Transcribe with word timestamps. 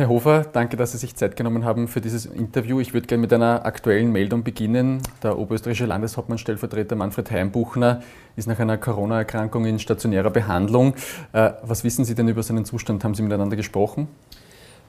Herr 0.00 0.08
Hofer, 0.08 0.46
danke, 0.50 0.78
dass 0.78 0.92
Sie 0.92 0.96
sich 0.96 1.14
Zeit 1.14 1.36
genommen 1.36 1.66
haben 1.66 1.86
für 1.86 2.00
dieses 2.00 2.24
Interview. 2.24 2.80
Ich 2.80 2.94
würde 2.94 3.06
gerne 3.06 3.20
mit 3.20 3.34
einer 3.34 3.66
aktuellen 3.66 4.10
Meldung 4.10 4.42
beginnen. 4.42 5.02
Der 5.22 5.38
oberösterreichische 5.38 5.84
Landeshauptmannstellvertreter 5.84 6.96
Manfred 6.96 7.30
Heimbuchner 7.30 8.00
ist 8.34 8.48
nach 8.48 8.58
einer 8.58 8.78
Corona-Erkrankung 8.78 9.66
in 9.66 9.78
stationärer 9.78 10.30
Behandlung. 10.30 10.94
Äh, 11.34 11.50
was 11.62 11.84
wissen 11.84 12.06
Sie 12.06 12.14
denn 12.14 12.28
über 12.28 12.42
seinen 12.42 12.64
Zustand? 12.64 13.04
Haben 13.04 13.14
Sie 13.14 13.20
miteinander 13.20 13.56
gesprochen? 13.56 14.08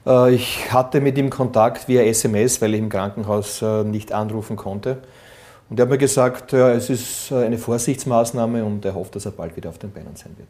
Äh, 0.06 0.34
ich 0.34 0.72
hatte 0.72 1.02
mit 1.02 1.18
ihm 1.18 1.28
Kontakt 1.28 1.88
via 1.88 2.00
SMS, 2.04 2.62
weil 2.62 2.72
ich 2.72 2.80
im 2.80 2.88
Krankenhaus 2.88 3.60
äh, 3.60 3.84
nicht 3.84 4.12
anrufen 4.12 4.56
konnte. 4.56 5.02
Und 5.68 5.78
er 5.78 5.82
hat 5.82 5.90
mir 5.90 5.98
gesagt, 5.98 6.54
es 6.54 6.88
ist 6.88 7.30
eine 7.32 7.58
Vorsichtsmaßnahme 7.58 8.64
und 8.64 8.82
er 8.86 8.94
hofft, 8.94 9.14
dass 9.14 9.26
er 9.26 9.32
bald 9.32 9.56
wieder 9.56 9.68
auf 9.68 9.76
den 9.76 9.92
Beinen 9.92 10.16
sein 10.16 10.32
wird. 10.38 10.48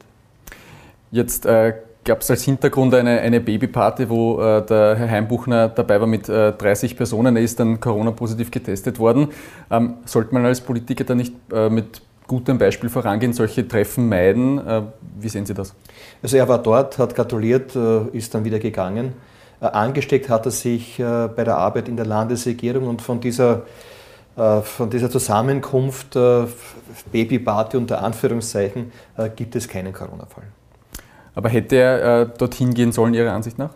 Jetzt 1.11 1.47
äh, 1.47 1.75
gab 2.05 2.21
es 2.21 2.31
als 2.31 2.43
Hintergrund 2.43 2.95
eine, 2.95 3.21
eine 3.21 3.41
Babyparty, 3.41 4.09
wo 4.09 4.41
äh, 4.41 4.65
der 4.65 4.97
Herr 4.97 5.11
Heimbuchner 5.11 5.69
dabei 5.69 6.01
war 6.01 6.07
mit 6.07 6.29
äh, 6.29 6.53
30 6.53 6.97
Personen. 6.97 7.37
Er 7.37 7.43
ist 7.43 7.61
dann 7.61 7.81
Corona-positiv 7.81 8.51
getestet 8.51 8.99
worden. 8.99 9.29
Ähm, 9.71 9.95
sollte 10.05 10.35
man 10.35 10.45
als 10.45 10.61
Politiker 10.61 11.05
da 11.05 11.15
nicht 11.15 11.35
äh, 11.53 11.69
mit 11.69 12.03
gutem 12.27 12.59
Beispiel 12.59 12.89
vorangehen, 12.89 13.33
solche 13.33 13.67
Treffen 13.67 14.09
meiden? 14.09 14.59
Äh, 14.67 14.83
wie 15.19 15.29
sehen 15.29 15.47
Sie 15.47 15.55
das? 15.55 15.75
Also 16.23 16.37
er 16.37 16.49
war 16.49 16.59
dort, 16.59 16.99
hat 16.99 17.15
gratuliert, 17.15 17.77
äh, 17.77 18.07
ist 18.13 18.35
dann 18.35 18.45
wieder 18.45 18.59
gegangen. 18.59 19.13
Äh, 19.61 19.67
angesteckt 19.67 20.29
hat 20.29 20.47
er 20.47 20.53
sich 20.53 20.97
bei 20.99 21.45
der 21.45 21.57
Arbeit 21.57 21.89
in 21.89 21.97
der 21.97 22.07
Landesregierung 22.07 22.89
und 22.89 23.03
von 23.03 23.21
dieser 23.21 23.63
von 24.35 24.89
dieser 24.89 25.11
Zusammenkunft 25.11 26.17
Babyparty 27.13 27.77
unter 27.77 28.03
Anführungszeichen 28.03 28.91
gibt 29.37 29.55
es 29.57 29.69
keinen 29.69 29.93
Corona-Fall. 29.93 30.45
Aber 31.35 31.49
hätte 31.49 31.77
er 31.77 32.21
äh, 32.21 32.29
dorthin 32.37 32.75
gehen 32.75 32.93
sollen, 32.93 33.15
Ihrer 33.15 33.33
Ansicht 33.33 33.59
nach? 33.59 33.71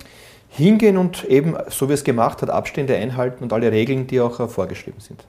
Hingehen 0.48 0.96
und 0.96 1.24
eben, 1.24 1.54
so 1.68 1.88
wie 1.88 1.92
es 1.92 2.04
gemacht 2.04 2.42
hat, 2.42 2.50
Abstände 2.50 2.96
einhalten 2.96 3.44
und 3.44 3.52
alle 3.52 3.72
Regeln, 3.72 4.06
die 4.06 4.20
auch 4.20 4.40
äh, 4.40 4.48
vorgeschrieben 4.48 5.00
sind. 5.00 5.24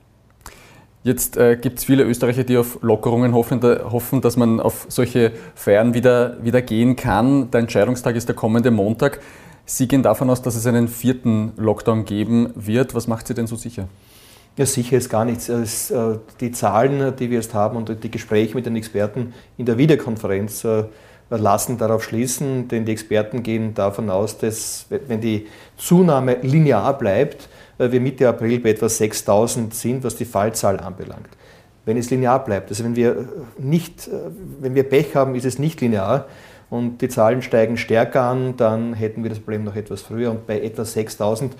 Jetzt 1.03 1.37
äh, 1.37 1.55
gibt 1.55 1.79
es 1.79 1.85
viele 1.85 2.03
Österreicher, 2.03 2.43
die 2.43 2.57
auf 2.57 2.79
Lockerungen 2.81 3.33
hoffen, 3.33 3.59
da, 3.59 3.91
hoffen, 3.91 4.21
dass 4.21 4.35
man 4.35 4.59
auf 4.59 4.87
solche 4.89 5.31
Feiern 5.55 5.93
wieder, 5.93 6.37
wieder 6.43 6.61
gehen 6.61 6.95
kann. 6.95 7.49
Der 7.51 7.61
Entscheidungstag 7.61 8.15
ist 8.15 8.27
der 8.27 8.35
kommende 8.35 8.71
Montag. 8.71 9.21
Sie 9.65 9.87
gehen 9.87 10.03
davon 10.03 10.29
aus, 10.29 10.41
dass 10.41 10.55
es 10.55 10.65
einen 10.65 10.87
vierten 10.87 11.53
Lockdown 11.57 12.05
geben 12.05 12.49
wird. 12.55 12.95
Was 12.95 13.07
macht 13.07 13.27
Sie 13.27 13.33
denn 13.33 13.47
so 13.47 13.55
sicher? 13.55 13.87
Ja, 14.57 14.65
sicher 14.65 14.97
ist 14.97 15.09
gar 15.09 15.23
nichts. 15.23 15.49
Es, 15.49 15.91
äh, 15.91 16.17
die 16.39 16.51
Zahlen, 16.51 17.15
die 17.15 17.29
wir 17.29 17.37
jetzt 17.37 17.53
haben 17.53 17.77
und 17.77 18.03
die 18.03 18.11
Gespräche 18.11 18.55
mit 18.55 18.65
den 18.65 18.75
Experten 18.75 19.33
in 19.57 19.65
der 19.65 19.77
Videokonferenz 19.77 20.63
äh, 20.63 20.85
lassen 21.29 21.77
darauf 21.77 22.03
schließen, 22.03 22.67
denn 22.67 22.85
die 22.85 22.91
Experten 22.91 23.43
gehen 23.43 23.73
davon 23.73 24.09
aus, 24.09 24.37
dass 24.37 24.85
wenn 24.89 25.19
die 25.19 25.47
Zunahme 25.77 26.37
linear 26.41 26.97
bleibt, 26.97 27.49
äh, 27.77 27.91
wir 27.91 27.99
Mitte 27.99 28.29
April 28.29 28.59
bei 28.59 28.69
etwa 28.69 28.87
6000 28.87 29.73
sind, 29.73 30.03
was 30.03 30.15
die 30.15 30.25
Fallzahl 30.25 30.79
anbelangt. 30.79 31.29
Wenn 31.85 31.97
es 31.97 32.09
linear 32.09 32.43
bleibt, 32.43 32.69
also 32.69 32.83
wenn 32.83 32.95
wir, 32.95 33.27
nicht, 33.57 34.07
äh, 34.07 34.11
wenn 34.61 34.75
wir 34.75 34.83
Pech 34.83 35.15
haben, 35.15 35.35
ist 35.35 35.45
es 35.45 35.59
nicht 35.59 35.81
linear 35.81 36.25
und 36.69 37.01
die 37.01 37.09
Zahlen 37.09 37.41
steigen 37.41 37.77
stärker 37.77 38.23
an, 38.23 38.55
dann 38.57 38.93
hätten 38.93 39.23
wir 39.23 39.29
das 39.29 39.39
Problem 39.39 39.63
noch 39.63 39.75
etwas 39.75 40.01
früher 40.01 40.31
und 40.31 40.47
bei 40.47 40.61
etwa 40.61 40.85
6000 40.85 41.55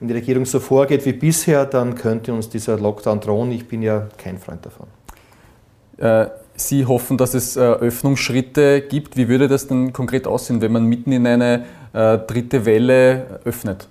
wenn 0.00 0.08
die 0.08 0.14
Regierung 0.14 0.46
so 0.46 0.60
vorgeht 0.60 1.04
wie 1.06 1.12
bisher, 1.12 1.66
dann 1.66 1.96
könnte 1.96 2.32
uns 2.32 2.48
dieser 2.48 2.78
Lockdown 2.78 3.20
drohen. 3.20 3.50
Ich 3.50 3.66
bin 3.66 3.82
ja 3.82 4.06
kein 4.16 4.38
Freund 4.38 4.64
davon. 4.64 4.86
Äh, 5.98 6.26
Sie 6.54 6.86
hoffen, 6.86 7.16
dass 7.16 7.34
es 7.34 7.56
äh, 7.56 7.60
Öffnungsschritte 7.60 8.80
gibt. 8.80 9.16
Wie 9.16 9.28
würde 9.28 9.46
das 9.46 9.68
denn 9.68 9.92
konkret 9.92 10.26
aussehen, 10.26 10.60
wenn 10.60 10.72
man 10.72 10.84
mitten 10.86 11.12
in 11.12 11.24
eine 11.24 11.66
äh, 11.92 12.18
dritte 12.18 12.64
Welle 12.64 13.40
öffnet? 13.44 13.86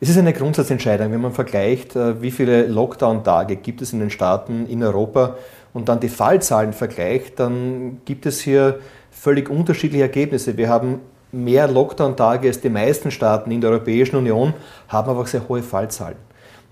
Es 0.00 0.08
ist 0.08 0.18
eine 0.18 0.32
Grundsatzentscheidung, 0.32 1.12
wenn 1.12 1.20
man 1.20 1.32
vergleicht, 1.32 1.94
wie 1.94 2.32
viele 2.32 2.66
Lockdown-Tage 2.66 3.56
gibt 3.56 3.80
es 3.80 3.92
in 3.92 4.00
den 4.00 4.10
Staaten 4.10 4.66
in 4.66 4.82
Europa 4.82 5.36
und 5.72 5.88
dann 5.88 6.00
die 6.00 6.08
Fallzahlen 6.08 6.72
vergleicht, 6.72 7.38
dann 7.38 8.00
gibt 8.04 8.26
es 8.26 8.40
hier 8.40 8.80
völlig 9.12 9.48
unterschiedliche 9.48 10.02
Ergebnisse. 10.02 10.56
Wir 10.58 10.68
haben 10.68 11.00
mehr 11.32 11.68
Lockdown-Tage 11.68 12.48
als 12.48 12.60
die 12.60 12.68
meisten 12.68 13.12
Staaten 13.12 13.50
in 13.50 13.60
der 13.60 13.70
Europäischen 13.70 14.16
Union, 14.16 14.52
haben 14.88 15.08
aber 15.08 15.20
auch 15.20 15.26
sehr 15.26 15.48
hohe 15.48 15.62
Fallzahlen. 15.62 16.16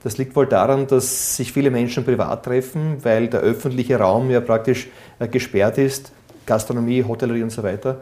Das 0.03 0.19
liegt 0.19 0.35
wohl 0.35 0.47
daran, 0.47 0.87
dass 0.87 1.37
sich 1.37 1.53
viele 1.53 1.71
Menschen 1.71 2.05
privat 2.05 2.45
treffen, 2.45 2.97
weil 3.03 3.29
der 3.29 3.41
öffentliche 3.41 3.99
Raum 3.99 4.31
ja 4.31 4.41
praktisch 4.41 4.89
äh, 5.19 5.29
gesperrt 5.29 5.79
ist, 5.79 6.13
Gastronomie, 6.45 7.05
Hotellerie 7.05 7.43
und 7.43 7.51
so 7.51 7.63
weiter. 7.63 8.01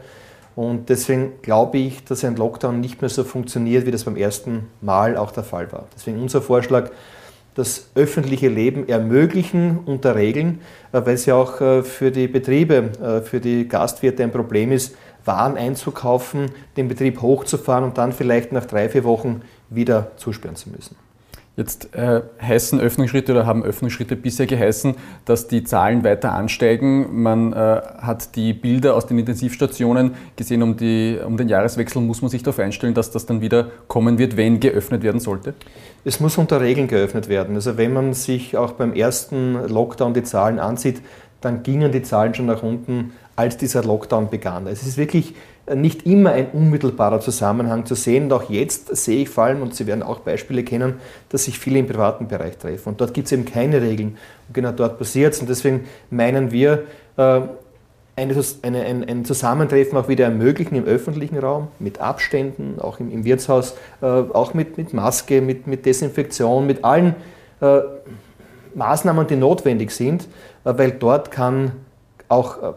Und 0.56 0.88
deswegen 0.88 1.34
glaube 1.43 1.78
ich, 1.78 2.05
dass 2.05 2.25
ein 2.25 2.37
Lockdown 2.37 2.81
nicht 2.81 3.00
mehr 3.00 3.11
so 3.11 3.22
funktioniert, 3.22 3.87
wie 3.87 3.91
das 3.91 4.05
beim 4.05 4.16
ersten 4.16 4.66
Mal 4.81 5.16
auch 5.16 5.31
der 5.31 5.44
Fall 5.44 5.71
war. 5.72 5.87
Deswegen 5.94 6.21
unser 6.21 6.43
Vorschlag, 6.43 6.91
das 7.55 7.91
öffentliche 7.94 8.49
Leben 8.49 8.88
ermöglichen 8.88 9.81
unter 9.84 10.15
Regeln, 10.15 10.61
äh, 10.93 11.03
weil 11.05 11.15
es 11.15 11.27
ja 11.27 11.34
auch 11.34 11.61
äh, 11.61 11.82
für 11.82 12.11
die 12.11 12.28
Betriebe, 12.28 13.22
für 13.25 13.41
die 13.41 13.69
Gastwirte 13.69 14.22
ein 14.22 14.32
Problem 14.32 14.72
ist, 14.72 14.97
Waren 15.27 15.59
einzukaufen, 15.59 16.50
den 16.78 16.88
Betrieb 16.88 17.21
hochzufahren 17.21 17.84
und 17.84 17.99
dann 17.99 18.12
vielleicht 18.12 18.53
nach 18.53 18.65
drei, 18.65 18.88
vier 18.88 19.05
Wochen 19.05 19.43
wieder 19.69 20.12
zusperren 20.17 20.56
zu 20.56 20.71
müssen. 20.71 20.97
Jetzt 21.56 21.94
äh, 21.94 22.22
heißen 22.41 22.81
Öffnungsschritte 22.81 23.33
oder 23.33 23.44
haben 23.44 23.65
Öffnungsschritte 23.65 24.16
bisher 24.16 24.47
geheißen, 24.47 24.94
dass 25.25 25.49
die 25.49 25.65
Zahlen 25.65 26.05
weiter 26.05 26.33
ansteigen. 26.33 27.22
Man 27.22 27.53
äh, 27.53 27.56
hat 27.56 28.37
die 28.37 28.53
Bilder 28.53 28.94
aus 28.94 29.06
den 29.06 29.19
Intensivstationen 29.19 30.15
gesehen, 30.37 30.62
um, 30.62 30.77
die, 30.77 31.19
um 31.25 31.37
den 31.37 31.49
Jahreswechsel 31.49 32.00
muss 32.00 32.22
man 32.22 32.31
sich 32.31 32.43
darauf 32.43 32.61
einstellen, 32.61 32.94
dass 32.94 33.11
das 33.11 33.27
dann 33.27 33.41
wieder 33.41 33.69
kommen 33.88 34.19
wird, 34.19 34.37
wenn 34.37 34.61
geöffnet 34.61 35.03
werden 35.03 35.21
sollte? 35.21 35.55
Es 36.05 36.21
muss 36.21 36.38
unter 36.38 36.61
Regeln 36.61 36.88
geöffnet 36.88 37.28
werden. 37.28 37.56
Also 37.56 37.77
wenn 37.77 37.93
man 37.93 38.15
sich 38.15 38.56
auch 38.56 38.72
beim 38.72 38.94
ersten 38.94 39.55
Lockdown 39.69 40.15
die 40.15 40.22
Zahlen 40.22 40.61
ansieht, 40.61 41.03
dann 41.41 41.62
gingen 41.62 41.91
die 41.91 42.03
Zahlen 42.03 42.34
schon 42.34 42.47
nach 42.47 42.62
unten, 42.62 43.12
als 43.40 43.56
dieser 43.56 43.82
Lockdown 43.82 44.28
begann. 44.28 44.66
Es 44.66 44.82
ist 44.82 44.98
wirklich 44.98 45.34
nicht 45.74 46.06
immer 46.06 46.32
ein 46.32 46.48
unmittelbarer 46.52 47.20
Zusammenhang 47.20 47.86
zu 47.86 47.94
sehen. 47.94 48.24
Und 48.24 48.32
auch 48.32 48.50
jetzt 48.50 48.94
sehe 48.94 49.22
ich 49.22 49.30
vor 49.30 49.44
allem, 49.44 49.62
und 49.62 49.74
Sie 49.74 49.86
werden 49.86 50.02
auch 50.02 50.20
Beispiele 50.20 50.62
kennen, 50.62 50.94
dass 51.30 51.44
sich 51.44 51.58
viele 51.58 51.78
im 51.78 51.86
privaten 51.86 52.28
Bereich 52.28 52.58
treffen. 52.58 52.90
Und 52.90 53.00
dort 53.00 53.14
gibt 53.14 53.26
es 53.26 53.32
eben 53.32 53.46
keine 53.46 53.80
Regeln. 53.80 54.18
Und 54.48 54.54
genau 54.54 54.72
dort 54.72 54.98
passiert 54.98 55.32
es. 55.32 55.40
Und 55.40 55.48
deswegen 55.48 55.86
meinen 56.10 56.52
wir, 56.52 56.84
äh, 57.16 57.40
eine, 58.16 58.34
eine, 58.62 58.82
ein, 58.82 59.08
ein, 59.08 59.24
Zusammentreffen 59.24 59.96
auch 59.96 60.08
wieder 60.08 60.24
ermöglichen 60.24 60.74
im 60.74 60.84
öffentlichen 60.84 61.38
Raum, 61.38 61.68
mit 61.78 62.00
Abständen, 62.00 62.78
auch 62.78 63.00
im, 63.00 63.10
im 63.10 63.24
Wirtshaus, 63.24 63.74
äh, 64.02 64.04
auch 64.04 64.52
mit, 64.52 64.76
mit 64.76 64.92
Maske, 64.92 65.40
mit, 65.40 65.66
mit 65.66 65.86
Desinfektion, 65.86 66.66
mit 66.66 66.84
allen 66.84 67.14
äh, 67.62 67.80
Maßnahmen, 68.74 69.26
die 69.26 69.36
notwendig 69.36 69.92
sind, 69.92 70.24
äh, 70.64 70.74
weil 70.76 70.90
dort 70.90 71.30
kann 71.30 71.72
auch 72.28 72.74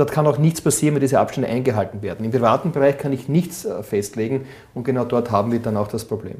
Dort 0.00 0.12
kann 0.12 0.26
auch 0.26 0.38
nichts 0.38 0.62
passieren, 0.62 0.94
wenn 0.94 1.02
diese 1.02 1.20
Abstände 1.20 1.50
eingehalten 1.50 2.00
werden. 2.00 2.24
Im 2.24 2.30
privaten 2.30 2.72
Bereich 2.72 2.96
kann 2.96 3.12
ich 3.12 3.28
nichts 3.28 3.66
äh, 3.66 3.82
festlegen 3.82 4.46
und 4.72 4.84
genau 4.84 5.04
dort 5.04 5.30
haben 5.30 5.52
wir 5.52 5.58
dann 5.58 5.76
auch 5.76 5.88
das 5.88 6.06
Problem. 6.06 6.36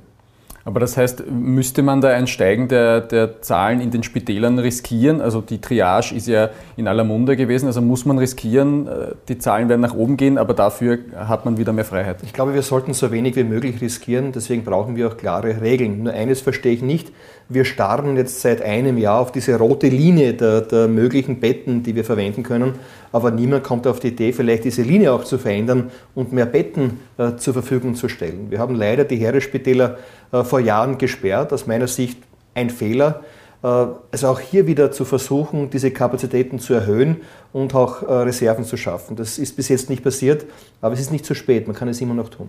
Aber 0.70 0.78
das 0.78 0.96
heißt, 0.96 1.24
müsste 1.28 1.82
man 1.82 2.00
da 2.00 2.10
ein 2.10 2.28
Steigen 2.28 2.68
der, 2.68 3.00
der, 3.00 3.42
Zahlen 3.42 3.80
in 3.80 3.90
den 3.90 4.04
Spitälern 4.04 4.60
riskieren? 4.60 5.20
Also 5.20 5.40
die 5.40 5.60
Triage 5.60 6.14
ist 6.14 6.28
ja 6.28 6.50
in 6.76 6.86
aller 6.86 7.02
Munde 7.02 7.36
gewesen, 7.36 7.66
also 7.66 7.80
muss 7.80 8.04
man 8.04 8.18
riskieren, 8.18 8.86
äh, 8.86 8.90
die 9.28 9.38
Zahlen 9.38 9.68
werden 9.68 9.80
nach 9.80 9.94
oben 9.94 10.16
gehen, 10.16 10.38
aber 10.38 10.54
dafür 10.54 11.00
hat 11.16 11.44
man 11.44 11.58
wieder 11.58 11.72
mehr 11.72 11.84
Freiheit. 11.84 12.18
Ich 12.22 12.32
glaube, 12.32 12.54
wir 12.54 12.62
sollten 12.62 12.94
so 12.94 13.10
wenig 13.10 13.34
wie 13.34 13.42
möglich 13.42 13.80
riskieren, 13.80 14.30
deswegen 14.30 14.62
brauchen 14.62 14.94
wir 14.94 15.08
auch 15.08 15.16
klare 15.16 15.60
Regeln. 15.60 16.04
Nur 16.04 16.12
eines 16.12 16.40
verstehe 16.40 16.72
ich 16.72 16.82
nicht, 16.82 17.10
wir 17.48 17.64
starren 17.64 18.16
jetzt 18.16 18.42
seit 18.42 18.62
einem 18.62 18.96
Jahr 18.96 19.18
auf 19.18 19.32
diese 19.32 19.58
rote 19.58 19.88
Linie 19.88 20.34
der, 20.34 20.60
der 20.60 20.86
möglichen 20.86 21.40
Betten, 21.40 21.82
die 21.82 21.96
wir 21.96 22.04
verwenden 22.04 22.44
können, 22.44 22.74
aber 23.10 23.32
niemand 23.32 23.64
kommt 23.64 23.88
auf 23.88 23.98
die 23.98 24.08
Idee, 24.08 24.32
vielleicht 24.32 24.64
diese 24.64 24.82
Linie 24.82 25.12
auch 25.12 25.24
zu 25.24 25.36
verändern 25.36 25.90
und 26.14 26.32
mehr 26.32 26.46
Betten 26.46 27.00
äh, 27.18 27.34
zur 27.36 27.54
Verfügung 27.54 27.96
zu 27.96 28.08
stellen. 28.08 28.46
Wir 28.50 28.60
haben 28.60 28.76
leider 28.76 29.02
die 29.02 29.16
Heeresspitäler 29.16 29.96
äh, 29.96 30.19
vor 30.30 30.60
Jahren 30.60 30.98
gesperrt, 30.98 31.52
aus 31.52 31.66
meiner 31.66 31.88
Sicht 31.88 32.18
ein 32.54 32.70
Fehler. 32.70 33.22
Äh, 33.62 33.66
also 33.66 34.28
auch 34.28 34.40
hier 34.40 34.66
wieder 34.66 34.92
zu 34.92 35.04
versuchen, 35.04 35.70
diese 35.70 35.90
Kapazitäten 35.90 36.58
zu 36.58 36.74
erhöhen 36.74 37.18
und 37.52 37.74
auch 37.74 38.02
äh, 38.02 38.12
Reserven 38.12 38.64
zu 38.64 38.76
schaffen. 38.76 39.16
Das 39.16 39.38
ist 39.38 39.56
bis 39.56 39.68
jetzt 39.68 39.90
nicht 39.90 40.02
passiert, 40.02 40.46
aber 40.80 40.94
es 40.94 41.00
ist 41.00 41.12
nicht 41.12 41.24
zu 41.24 41.34
spät, 41.34 41.66
man 41.66 41.76
kann 41.76 41.88
es 41.88 42.00
immer 42.00 42.14
noch 42.14 42.28
tun. 42.28 42.48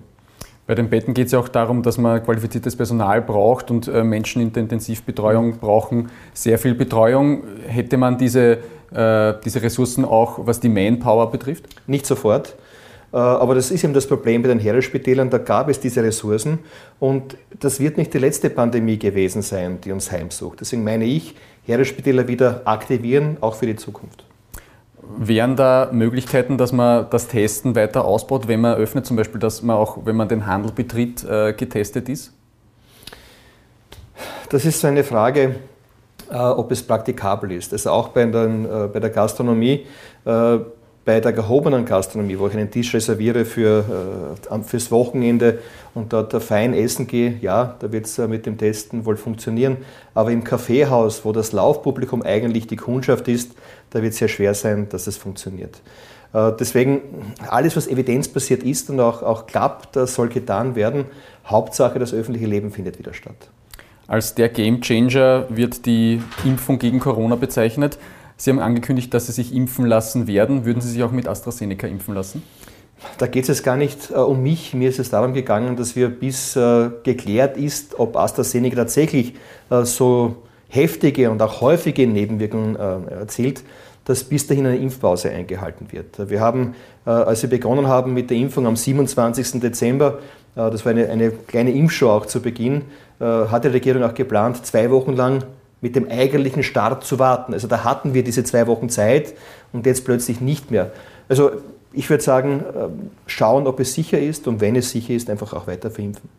Bei 0.67 0.75
den 0.75 0.89
Betten 0.89 1.13
geht 1.13 1.25
es 1.25 1.31
ja 1.33 1.39
auch 1.39 1.49
darum, 1.49 1.81
dass 1.81 1.97
man 1.97 2.23
qualifiziertes 2.23 2.75
Personal 2.75 3.21
braucht 3.21 3.71
und 3.71 3.87
äh, 3.87 4.03
Menschen 4.03 4.41
in 4.41 4.53
der 4.53 4.63
Intensivbetreuung 4.63 5.57
brauchen 5.57 6.09
sehr 6.33 6.57
viel 6.57 6.75
Betreuung. 6.75 7.43
Hätte 7.67 7.97
man 7.97 8.17
diese, 8.17 8.59
äh, 8.93 9.33
diese 9.43 9.61
Ressourcen 9.61 10.05
auch, 10.05 10.45
was 10.45 10.59
die 10.59 10.69
Manpower 10.69 11.31
betrifft? 11.31 11.65
Nicht 11.87 12.05
sofort. 12.05 12.55
Äh, 13.13 13.17
aber 13.17 13.55
das 13.55 13.71
ist 13.71 13.83
eben 13.83 13.93
das 13.93 14.07
Problem 14.07 14.41
bei 14.41 14.47
den 14.47 14.59
Heeresspitälern, 14.59 15.29
da 15.29 15.37
gab 15.37 15.69
es 15.69 15.79
diese 15.79 16.03
Ressourcen 16.03 16.59
und 16.99 17.37
das 17.59 17.79
wird 17.79 17.97
nicht 17.97 18.13
die 18.13 18.19
letzte 18.19 18.49
Pandemie 18.49 18.97
gewesen 18.97 19.41
sein, 19.41 19.79
die 19.81 19.91
uns 19.91 20.11
heimsucht. 20.11 20.61
Deswegen 20.61 20.83
meine 20.83 21.05
ich, 21.05 21.35
Heeresspitäler 21.65 22.27
wieder 22.27 22.61
aktivieren, 22.65 23.37
auch 23.41 23.55
für 23.55 23.65
die 23.65 23.75
Zukunft. 23.75 24.23
Wären 25.17 25.55
da 25.55 25.89
Möglichkeiten, 25.91 26.57
dass 26.57 26.71
man 26.71 27.07
das 27.09 27.27
Testen 27.27 27.75
weiter 27.75 28.05
ausbaut, 28.05 28.47
wenn 28.47 28.61
man 28.61 28.75
öffnet, 28.75 29.05
zum 29.05 29.17
Beispiel, 29.17 29.39
dass 29.39 29.61
man 29.61 29.75
auch, 29.75 29.97
wenn 30.05 30.15
man 30.15 30.29
den 30.29 30.45
Handel 30.45 30.71
betritt, 30.71 31.23
äh, 31.23 31.53
getestet 31.53 32.07
ist? 32.07 32.33
Das 34.49 34.63
ist 34.63 34.79
so 34.79 34.87
eine 34.87 35.03
Frage, 35.03 35.55
äh, 36.29 36.35
ob 36.35 36.71
es 36.71 36.83
praktikabel 36.83 37.51
ist. 37.51 37.73
Also 37.73 37.89
auch 37.89 38.09
bei, 38.09 38.25
den, 38.25 38.63
bei 38.63 38.99
der 38.99 39.09
Gastronomie, 39.09 39.85
bei 41.03 41.19
der 41.19 41.33
gehobenen 41.33 41.85
Gastronomie, 41.85 42.37
wo 42.37 42.47
ich 42.47 42.53
einen 42.53 42.69
Tisch 42.69 42.93
reserviere 42.93 43.45
für, 43.45 44.35
fürs 44.63 44.91
Wochenende 44.91 45.59
und 45.95 46.13
dort 46.13 46.31
fein 46.43 46.73
essen 46.73 47.07
gehe, 47.07 47.37
ja, 47.41 47.75
da 47.79 47.91
wird 47.91 48.05
es 48.05 48.17
mit 48.19 48.45
dem 48.45 48.57
Testen 48.57 49.05
wohl 49.05 49.17
funktionieren. 49.17 49.77
Aber 50.13 50.31
im 50.31 50.43
Kaffeehaus, 50.43 51.25
wo 51.25 51.31
das 51.31 51.53
Laufpublikum 51.53 52.21
eigentlich 52.21 52.67
die 52.67 52.75
Kundschaft 52.75 53.27
ist, 53.27 53.53
da 53.89 54.01
wird 54.03 54.13
es 54.13 54.19
sehr 54.19 54.27
schwer 54.27 54.53
sein, 54.53 54.89
dass 54.89 55.07
es 55.07 55.17
funktioniert. 55.17 55.81
Deswegen, 56.33 57.01
alles, 57.49 57.75
was 57.75 57.87
evidenzbasiert 57.87 58.63
ist 58.63 58.89
und 58.89 58.99
auch, 58.99 59.21
auch 59.23 59.47
klappt, 59.47 59.95
das 59.95 60.13
soll 60.13 60.29
getan 60.29 60.75
werden. 60.75 61.05
Hauptsache, 61.45 61.99
das 61.99 62.13
öffentliche 62.13 62.47
Leben 62.47 62.71
findet 62.71 62.99
wieder 62.99 63.13
statt. 63.13 63.35
Als 64.07 64.35
der 64.35 64.49
Gamechanger 64.49 65.47
wird 65.49 65.85
die 65.85 66.21
Impfung 66.45 66.79
gegen 66.79 66.99
Corona 66.99 67.35
bezeichnet. 67.35 67.97
Sie 68.41 68.49
haben 68.49 68.57
angekündigt, 68.57 69.13
dass 69.13 69.27
Sie 69.27 69.33
sich 69.33 69.53
impfen 69.53 69.85
lassen 69.85 70.25
werden. 70.25 70.65
Würden 70.65 70.81
Sie 70.81 70.89
sich 70.89 71.03
auch 71.03 71.11
mit 71.11 71.27
AstraZeneca 71.27 71.85
impfen 71.85 72.15
lassen? 72.15 72.41
Da 73.19 73.27
geht 73.27 73.43
es 73.43 73.49
jetzt 73.49 73.63
gar 73.63 73.77
nicht 73.77 74.09
äh, 74.09 74.15
um 74.15 74.41
mich. 74.41 74.73
Mir 74.73 74.89
ist 74.89 74.97
es 74.97 75.11
darum 75.11 75.35
gegangen, 75.35 75.75
dass 75.75 75.95
wir 75.95 76.09
bis 76.09 76.55
äh, 76.55 76.89
geklärt 77.03 77.55
ist, 77.55 77.99
ob 77.99 78.15
AstraZeneca 78.15 78.77
tatsächlich 78.77 79.35
äh, 79.69 79.83
so 79.83 80.37
heftige 80.69 81.29
und 81.29 81.39
auch 81.43 81.61
häufige 81.61 82.07
Nebenwirkungen 82.07 82.77
erzielt, 82.77 83.61
dass 84.05 84.23
bis 84.23 84.47
dahin 84.47 84.65
eine 84.65 84.77
Impfpause 84.77 85.29
eingehalten 85.29 85.91
wird. 85.91 86.29
Wir 86.29 86.39
haben, 86.39 86.75
als 87.03 87.41
wir 87.41 87.49
begonnen 87.49 87.87
haben 87.87 88.13
mit 88.13 88.29
der 88.29 88.37
Impfung 88.37 88.65
am 88.65 88.77
27. 88.77 89.59
Dezember, 89.59 90.19
das 90.55 90.85
war 90.85 90.93
eine, 90.93 91.09
eine 91.09 91.31
kleine 91.31 91.71
Impfshow 91.71 92.09
auch 92.11 92.25
zu 92.25 92.41
Beginn, 92.41 92.83
hat 93.19 93.65
die 93.65 93.67
Regierung 93.67 94.01
auch 94.03 94.13
geplant, 94.13 94.65
zwei 94.65 94.89
Wochen 94.91 95.11
lang 95.11 95.43
mit 95.81 95.95
dem 95.95 96.09
eigentlichen 96.09 96.63
Start 96.63 97.03
zu 97.03 97.19
warten. 97.19 97.53
Also 97.53 97.67
da 97.67 97.83
hatten 97.83 98.13
wir 98.13 98.23
diese 98.23 98.43
zwei 98.43 98.67
Wochen 98.67 98.89
Zeit 98.89 99.33
und 99.73 99.85
jetzt 99.85 100.05
plötzlich 100.05 100.39
nicht 100.39 100.71
mehr. 100.71 100.91
Also 101.27 101.51
ich 101.91 102.09
würde 102.09 102.23
sagen, 102.23 102.59
äh, 102.59 102.87
schauen, 103.25 103.67
ob 103.67 103.79
es 103.79 103.93
sicher 103.93 104.19
ist 104.19 104.47
und 104.47 104.61
wenn 104.61 104.75
es 104.75 104.91
sicher 104.91 105.13
ist, 105.13 105.29
einfach 105.29 105.53
auch 105.53 105.67
weiter 105.67 105.91
verimpfen. 105.91 106.29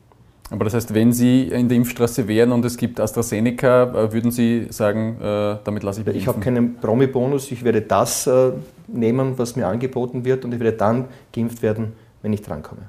Aber 0.50 0.64
das 0.64 0.74
heißt, 0.74 0.94
wenn 0.94 1.12
Sie 1.12 1.48
in 1.48 1.68
der 1.68 1.78
Impfstraße 1.78 2.28
wären 2.28 2.52
und 2.52 2.64
es 2.64 2.76
gibt 2.76 3.00
AstraZeneca, 3.00 4.12
würden 4.12 4.30
Sie 4.30 4.66
sagen, 4.68 5.16
damit 5.64 5.82
lasse 5.82 6.00
ich 6.02 6.06
mich 6.06 6.16
Ich 6.16 6.26
habe 6.26 6.40
keinen 6.40 6.74
Promi-Bonus, 6.74 7.50
ich 7.52 7.64
werde 7.64 7.80
das 7.80 8.28
nehmen, 8.86 9.38
was 9.38 9.56
mir 9.56 9.66
angeboten 9.66 10.26
wird 10.26 10.44
und 10.44 10.52
ich 10.52 10.60
werde 10.60 10.76
dann 10.76 11.06
geimpft 11.32 11.62
werden, 11.62 11.94
wenn 12.20 12.34
ich 12.34 12.42
drankomme. 12.42 12.82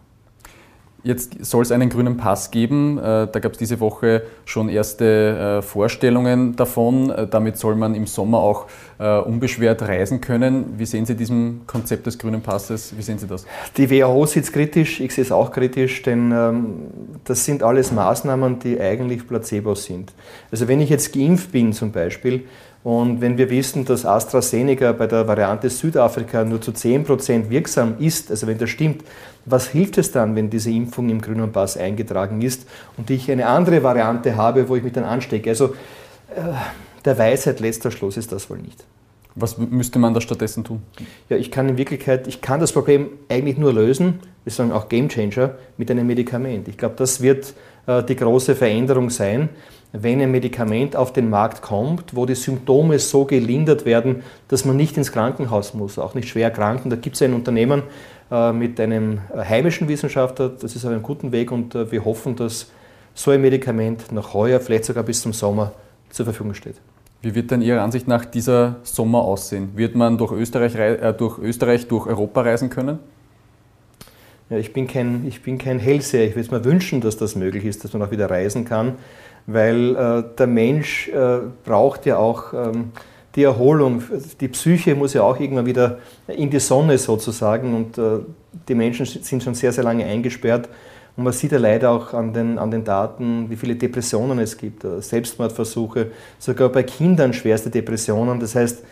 Jetzt 1.05 1.43
soll 1.43 1.63
es 1.63 1.71
einen 1.73 1.89
grünen 1.89 2.15
Pass 2.15 2.49
geben. 2.49 2.97
Äh, 2.97 3.27
da 3.29 3.39
gab 3.39 3.51
es 3.51 3.57
diese 3.57 3.81
Woche 3.81 4.23
schon 4.45 4.69
erste 4.69 5.59
äh, 5.59 5.61
Vorstellungen 5.61 6.55
davon. 6.55 7.09
Äh, 7.09 7.27
damit 7.27 7.57
soll 7.57 7.75
man 7.75 7.93
im 7.93 8.07
Sommer 8.07 8.39
auch 8.39 8.67
unbeschwert 8.99 9.81
reisen 9.81 10.21
können. 10.21 10.75
Wie 10.77 10.85
sehen 10.85 11.05
Sie 11.05 11.15
diesem 11.15 11.61
Konzept 11.67 12.05
des 12.05 12.17
grünen 12.17 12.41
Passes? 12.41 12.95
Wie 12.95 13.01
sehen 13.01 13.17
Sie 13.17 13.27
das? 13.27 13.45
Die 13.75 13.89
WHO 13.89 14.25
sieht 14.27 14.45
es 14.45 14.51
kritisch, 14.53 15.01
ich 15.01 15.13
sehe 15.13 15.25
es 15.25 15.31
auch 15.31 15.51
kritisch, 15.51 16.03
denn 16.03 16.31
ähm, 16.31 16.73
das 17.25 17.43
sind 17.43 17.63
alles 17.63 17.91
Maßnahmen, 17.91 18.59
die 18.59 18.79
eigentlich 18.79 19.27
Placebo 19.27 19.75
sind. 19.75 20.13
Also 20.51 20.69
wenn 20.69 20.79
ich 20.79 20.89
jetzt 20.89 21.11
geimpft 21.11 21.51
bin 21.51 21.73
zum 21.73 21.91
Beispiel 21.91 22.45
und 22.83 23.21
wenn 23.21 23.37
wir 23.37 23.49
wissen, 23.49 23.85
dass 23.85 24.05
AstraZeneca 24.05 24.91
bei 24.91 25.07
der 25.07 25.25
Variante 25.25 25.69
Südafrika 25.69 26.43
nur 26.43 26.59
zu 26.59 26.71
10% 26.71 27.49
wirksam 27.49 27.95
ist, 27.99 28.29
also 28.29 28.45
wenn 28.45 28.57
das 28.57 28.69
stimmt, 28.69 29.03
was 29.45 29.69
hilft 29.69 29.97
es 29.97 30.11
dann, 30.11 30.35
wenn 30.35 30.49
diese 30.49 30.69
Impfung 30.69 31.09
im 31.09 31.21
grünen 31.21 31.51
Pass 31.51 31.77
eingetragen 31.77 32.41
ist 32.41 32.67
und 32.97 33.09
ich 33.09 33.31
eine 33.31 33.47
andere 33.47 33.83
Variante 33.83 34.35
habe, 34.35 34.67
wo 34.67 34.75
ich 34.75 34.83
mich 34.83 34.93
dann 34.93 35.05
anstecke? 35.05 35.49
Also 35.49 35.67
äh, 36.35 36.53
der 37.05 37.17
Weisheit 37.17 37.61
letzter 37.61 37.89
Schluss 37.89 38.17
ist 38.17 38.33
das 38.33 38.49
wohl 38.49 38.57
nicht. 38.57 38.83
Was 39.35 39.57
müsste 39.57 39.97
man 39.97 40.13
da 40.13 40.21
stattdessen 40.21 40.63
tun? 40.63 40.83
Ja, 41.29 41.37
ich 41.37 41.51
kann 41.51 41.69
in 41.69 41.77
Wirklichkeit, 41.77 42.27
ich 42.27 42.41
kann 42.41 42.59
das 42.59 42.73
Problem 42.73 43.07
eigentlich 43.29 43.57
nur 43.57 43.73
lösen, 43.73 44.19
wir 44.43 44.51
sagen 44.51 44.73
auch 44.73 44.89
Game 44.89 45.07
Changer, 45.07 45.55
mit 45.77 45.89
einem 45.89 46.05
Medikament. 46.05 46.67
Ich 46.67 46.77
glaube, 46.77 46.95
das 46.97 47.21
wird 47.21 47.53
äh, 47.87 48.03
die 48.03 48.15
große 48.15 48.55
Veränderung 48.55 49.09
sein 49.09 49.49
wenn 49.93 50.19
ein 50.21 50.31
Medikament 50.31 50.95
auf 50.95 51.13
den 51.13 51.29
Markt 51.29 51.61
kommt, 51.61 52.15
wo 52.15 52.25
die 52.25 52.35
Symptome 52.35 52.97
so 52.97 53.25
gelindert 53.25 53.85
werden, 53.85 54.23
dass 54.47 54.65
man 54.65 54.75
nicht 54.75 54.97
ins 54.97 55.11
Krankenhaus 55.11 55.75
muss, 55.75 55.99
auch 55.99 56.15
nicht 56.15 56.27
schwer 56.27 56.45
erkranken. 56.45 56.89
Da 56.89 56.95
gibt 56.95 57.15
es 57.15 57.21
ein 57.21 57.33
Unternehmen 57.33 57.83
äh, 58.31 58.51
mit 58.51 58.79
einem 58.79 59.21
heimischen 59.35 59.87
Wissenschaftler, 59.87 60.49
das 60.49 60.75
ist 60.75 60.83
auf 60.83 60.91
einem 60.91 61.03
guten 61.03 61.31
Weg 61.31 61.51
und 61.51 61.75
äh, 61.75 61.91
wir 61.91 62.03
hoffen, 62.03 62.35
dass 62.35 62.71
so 63.13 63.29
ein 63.29 63.41
Medikament 63.41 64.11
nach 64.11 64.33
heuer, 64.33 64.59
vielleicht 64.59 64.85
sogar 64.85 65.03
bis 65.03 65.21
zum 65.21 65.31
Sommer 65.31 65.71
zur 66.09 66.25
Verfügung 66.25 66.55
steht. 66.55 66.75
Wie 67.21 67.35
wird 67.35 67.51
denn 67.51 67.61
Ihrer 67.61 67.83
Ansicht 67.83 68.07
nach 68.07 68.25
dieser 68.25 68.77
Sommer 68.83 69.19
aussehen? 69.19 69.69
Wird 69.75 69.95
man 69.95 70.17
durch 70.17 70.31
Österreich, 70.31 70.75
äh, 70.75 71.13
durch, 71.13 71.37
Österreich, 71.37 71.87
durch 71.87 72.07
Europa 72.07 72.41
reisen 72.41 72.71
können? 72.71 72.97
Ja, 74.49 74.57
ich, 74.57 74.73
bin 74.73 74.87
kein, 74.87 75.25
ich 75.27 75.41
bin 75.41 75.57
kein 75.57 75.79
Hellseher. 75.79 76.27
Ich 76.27 76.35
würde 76.35 76.51
mir 76.51 76.65
wünschen, 76.65 77.01
dass 77.01 77.17
das 77.17 77.35
möglich 77.35 77.65
ist, 77.65 77.83
dass 77.83 77.93
man 77.93 78.01
auch 78.01 78.11
wieder 78.11 78.29
reisen 78.29 78.65
kann 78.65 78.97
weil 79.45 79.95
äh, 79.95 80.23
der 80.37 80.47
Mensch 80.47 81.09
äh, 81.09 81.39
braucht 81.65 82.05
ja 82.05 82.17
auch 82.17 82.53
ähm, 82.53 82.91
die 83.35 83.43
Erholung. 83.43 84.03
Die 84.39 84.47
Psyche 84.47 84.95
muss 84.95 85.13
ja 85.13 85.23
auch 85.23 85.39
irgendwann 85.39 85.65
wieder 85.65 85.99
in 86.27 86.49
die 86.49 86.59
Sonne 86.59 86.97
sozusagen 86.97 87.75
und 87.75 87.97
äh, 87.97 88.19
die 88.67 88.75
Menschen 88.75 89.05
sind 89.05 89.43
schon 89.43 89.55
sehr, 89.55 89.71
sehr 89.71 89.83
lange 89.83 90.05
eingesperrt. 90.05 90.69
Und 91.15 91.25
man 91.25 91.33
sieht 91.33 91.51
ja 91.51 91.59
leider 91.59 91.91
auch 91.91 92.13
an 92.13 92.33
den, 92.33 92.57
an 92.57 92.71
den 92.71 92.83
Daten, 92.83 93.47
wie 93.49 93.55
viele 93.55 93.75
Depressionen 93.75 94.39
es 94.39 94.57
gibt, 94.57 94.83
äh, 94.83 95.01
Selbstmordversuche, 95.01 96.11
sogar 96.39 96.69
bei 96.69 96.83
Kindern 96.83 97.33
schwerste 97.33 97.69
Depressionen. 97.69 98.39
Das 98.39 98.55
heißt, 98.55 98.83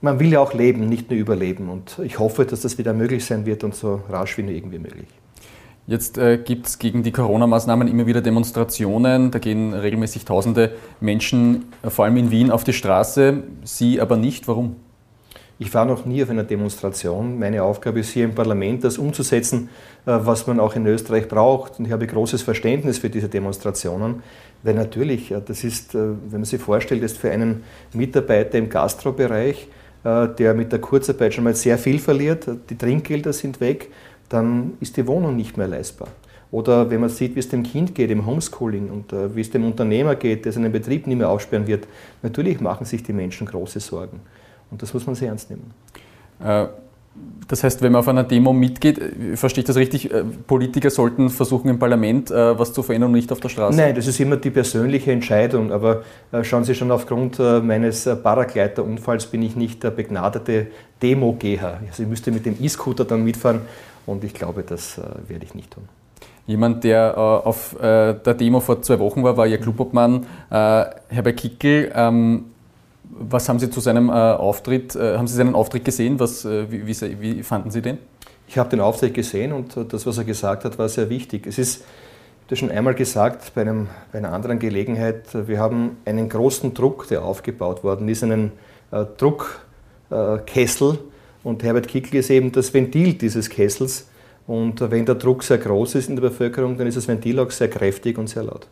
man 0.00 0.18
will 0.20 0.32
ja 0.32 0.40
auch 0.40 0.54
leben, 0.54 0.88
nicht 0.88 1.10
nur 1.10 1.18
überleben. 1.18 1.68
Und 1.68 1.98
ich 2.02 2.18
hoffe, 2.18 2.44
dass 2.44 2.60
das 2.62 2.78
wieder 2.78 2.92
möglich 2.92 3.24
sein 3.24 3.46
wird 3.46 3.64
und 3.64 3.74
so 3.74 4.00
rasch 4.08 4.38
wie 4.38 4.42
nur 4.42 4.52
irgendwie 4.52 4.78
möglich. 4.78 5.08
Jetzt 5.86 6.18
äh, 6.18 6.38
gibt 6.38 6.66
es 6.66 6.78
gegen 6.78 7.02
die 7.02 7.10
Corona-Maßnahmen 7.10 7.88
immer 7.88 8.06
wieder 8.06 8.20
Demonstrationen. 8.20 9.30
Da 9.30 9.38
gehen 9.38 9.74
regelmäßig 9.74 10.24
tausende 10.24 10.72
Menschen, 11.00 11.72
äh, 11.82 11.90
vor 11.90 12.04
allem 12.04 12.16
in 12.16 12.30
Wien, 12.30 12.50
auf 12.50 12.62
die 12.64 12.72
Straße. 12.72 13.42
Sie 13.64 14.00
aber 14.00 14.16
nicht. 14.16 14.46
Warum? 14.46 14.76
Ich 15.58 15.74
war 15.74 15.84
noch 15.84 16.06
nie 16.06 16.22
auf 16.22 16.30
einer 16.30 16.44
Demonstration. 16.44 17.38
Meine 17.38 17.64
Aufgabe 17.64 18.00
ist 18.00 18.10
hier 18.10 18.24
im 18.24 18.34
Parlament, 18.34 18.84
das 18.84 18.98
umzusetzen, 18.98 19.68
äh, 20.06 20.12
was 20.22 20.46
man 20.46 20.60
auch 20.60 20.76
in 20.76 20.86
Österreich 20.86 21.28
braucht. 21.28 21.78
Und 21.78 21.86
ich 21.86 21.92
habe 21.92 22.06
großes 22.06 22.42
Verständnis 22.42 22.98
für 22.98 23.10
diese 23.10 23.28
Demonstrationen, 23.28 24.22
weil 24.62 24.74
natürlich, 24.74 25.32
äh, 25.32 25.42
das 25.44 25.64
ist, 25.64 25.94
wenn 25.94 26.30
man 26.30 26.44
sich 26.44 26.60
vorstellt, 26.60 27.02
ist 27.02 27.18
für 27.18 27.32
einen 27.32 27.64
Mitarbeiter 27.92 28.58
im 28.58 28.68
Gastrobereich, 28.68 29.66
der 30.04 30.54
mit 30.54 30.72
der 30.72 30.80
Kurzarbeit 30.80 31.34
schon 31.34 31.44
mal 31.44 31.54
sehr 31.54 31.76
viel 31.76 31.98
verliert, 31.98 32.46
die 32.70 32.76
Trinkgelder 32.76 33.32
sind 33.32 33.60
weg, 33.60 33.90
dann 34.28 34.72
ist 34.80 34.96
die 34.96 35.06
Wohnung 35.06 35.36
nicht 35.36 35.56
mehr 35.56 35.68
leistbar. 35.68 36.08
Oder 36.52 36.90
wenn 36.90 37.00
man 37.00 37.10
sieht, 37.10 37.36
wie 37.36 37.40
es 37.40 37.48
dem 37.48 37.62
Kind 37.62 37.94
geht 37.94 38.10
im 38.10 38.26
Homeschooling 38.26 38.90
und 38.90 39.12
äh, 39.12 39.34
wie 39.36 39.40
es 39.40 39.50
dem 39.50 39.64
Unternehmer 39.64 40.16
geht, 40.16 40.44
der 40.44 40.52
seinen 40.52 40.72
Betrieb 40.72 41.06
nicht 41.06 41.16
mehr 41.16 41.28
aufsperren 41.28 41.66
wird, 41.66 41.86
natürlich 42.22 42.60
machen 42.60 42.86
sich 42.86 43.02
die 43.02 43.12
Menschen 43.12 43.46
große 43.46 43.78
Sorgen. 43.78 44.20
Und 44.70 44.82
das 44.82 44.92
muss 44.92 45.06
man 45.06 45.14
sehr 45.14 45.28
ernst 45.28 45.50
nehmen. 45.50 45.72
Äh, 46.42 46.66
das 47.48 47.64
heißt, 47.64 47.82
wenn 47.82 47.92
man 47.92 48.00
auf 48.00 48.08
einer 48.08 48.22
Demo 48.22 48.52
mitgeht, 48.52 48.98
äh, 48.98 49.36
verstehe 49.36 49.62
ich 49.62 49.66
das 49.66 49.76
richtig, 49.76 50.12
äh, 50.12 50.22
Politiker 50.46 50.90
sollten 50.90 51.30
versuchen 51.30 51.68
im 51.68 51.78
Parlament 51.78 52.30
äh, 52.30 52.58
was 52.58 52.72
zu 52.72 52.82
verändern 52.82 53.10
und 53.10 53.16
nicht 53.16 53.32
auf 53.32 53.40
der 53.40 53.48
Straße? 53.48 53.76
Nein, 53.76 53.94
das 53.94 54.06
ist 54.06 54.20
immer 54.20 54.36
die 54.36 54.50
persönliche 54.50 55.10
Entscheidung. 55.10 55.72
Aber 55.72 56.02
schauen 56.42 56.64
Sie 56.64 56.74
schon, 56.74 56.90
aufgrund 56.92 57.38
meines 57.38 58.04
Paragleiterunfalls 58.22 59.26
bin 59.26 59.42
ich 59.42 59.56
nicht 59.56 59.82
der 59.82 59.90
begnadete 59.90 60.68
Demo-Geher. 61.02 61.80
Also 61.88 62.04
ich 62.04 62.08
müsste 62.08 62.30
mit 62.30 62.46
dem 62.46 62.56
E-Scooter 62.60 63.04
dann 63.04 63.24
mitfahren 63.24 63.62
und 64.06 64.22
ich 64.22 64.34
glaube, 64.34 64.62
das 64.62 64.98
äh, 64.98 65.02
werde 65.28 65.44
ich 65.44 65.54
nicht 65.54 65.72
tun. 65.72 65.84
Jemand, 66.46 66.84
der 66.84 67.14
äh, 67.16 67.18
auf 67.18 67.74
äh, 67.80 68.14
der 68.14 68.34
Demo 68.34 68.60
vor 68.60 68.82
zwei 68.82 68.98
Wochen 68.98 69.22
war, 69.22 69.36
war 69.36 69.46
Ihr 69.46 69.58
Clubobmann 69.58 70.26
Herbert 70.48 71.36
Kickel. 71.36 71.90
Ähm, 71.94 72.46
was 73.10 73.48
haben 73.48 73.58
Sie 73.58 73.70
zu 73.70 73.80
seinem 73.80 74.10
Auftritt, 74.10 74.94
haben 74.94 75.26
Sie 75.26 75.34
seinen 75.34 75.54
Auftritt 75.54 75.84
gesehen? 75.84 76.20
Was, 76.20 76.44
wie, 76.44 76.86
wie, 76.86 77.20
wie 77.20 77.42
fanden 77.42 77.70
Sie 77.70 77.82
den? 77.82 77.98
Ich 78.48 78.58
habe 78.58 78.68
den 78.68 78.80
Auftritt 78.80 79.14
gesehen 79.14 79.52
und 79.52 79.76
das, 79.92 80.06
was 80.06 80.18
er 80.18 80.24
gesagt 80.24 80.64
hat, 80.64 80.78
war 80.78 80.88
sehr 80.88 81.10
wichtig. 81.10 81.46
Es 81.46 81.58
ist, 81.58 81.78
ich 81.80 82.46
habe 82.46 82.56
schon 82.56 82.70
einmal 82.70 82.94
gesagt, 82.94 83.52
bei, 83.54 83.60
einem, 83.60 83.88
bei, 84.12 84.18
einer 84.18 84.32
anderen 84.32 84.58
Gelegenheit, 84.58 85.26
wir 85.32 85.58
haben 85.58 85.98
einen 86.04 86.28
großen 86.28 86.74
Druck, 86.74 87.06
der 87.08 87.24
aufgebaut 87.24 87.84
worden 87.84 88.08
ist, 88.08 88.22
einen 88.22 88.52
äh, 88.90 89.04
Druckkessel, 89.16 90.98
und 91.42 91.62
Herbert 91.62 91.88
Kickl 91.88 92.16
ist 92.16 92.30
eben 92.30 92.52
das 92.52 92.72
Ventil 92.74 93.14
dieses 93.14 93.48
Kessels. 93.48 94.08
Und 94.46 94.80
wenn 94.90 95.06
der 95.06 95.14
Druck 95.14 95.42
sehr 95.42 95.58
groß 95.58 95.94
ist 95.94 96.08
in 96.08 96.16
der 96.16 96.22
Bevölkerung, 96.22 96.76
dann 96.76 96.86
ist 96.86 96.96
das 96.96 97.08
Ventil 97.08 97.38
auch 97.38 97.50
sehr 97.50 97.70
kräftig 97.70 98.18
und 98.18 98.28
sehr 98.28 98.42
laut. 98.42 98.66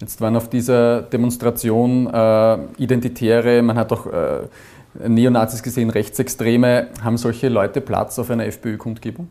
Jetzt 0.00 0.20
waren 0.20 0.34
auf 0.34 0.48
dieser 0.48 1.02
Demonstration 1.02 2.06
äh, 2.06 2.58
Identitäre, 2.78 3.60
man 3.60 3.76
hat 3.76 3.92
auch 3.92 4.06
äh, 4.06 4.48
Neonazis 5.06 5.62
gesehen, 5.62 5.90
Rechtsextreme. 5.90 6.88
Haben 7.02 7.18
solche 7.18 7.48
Leute 7.48 7.82
Platz 7.82 8.18
auf 8.18 8.30
einer 8.30 8.46
FPÖ-Kundgebung? 8.46 9.28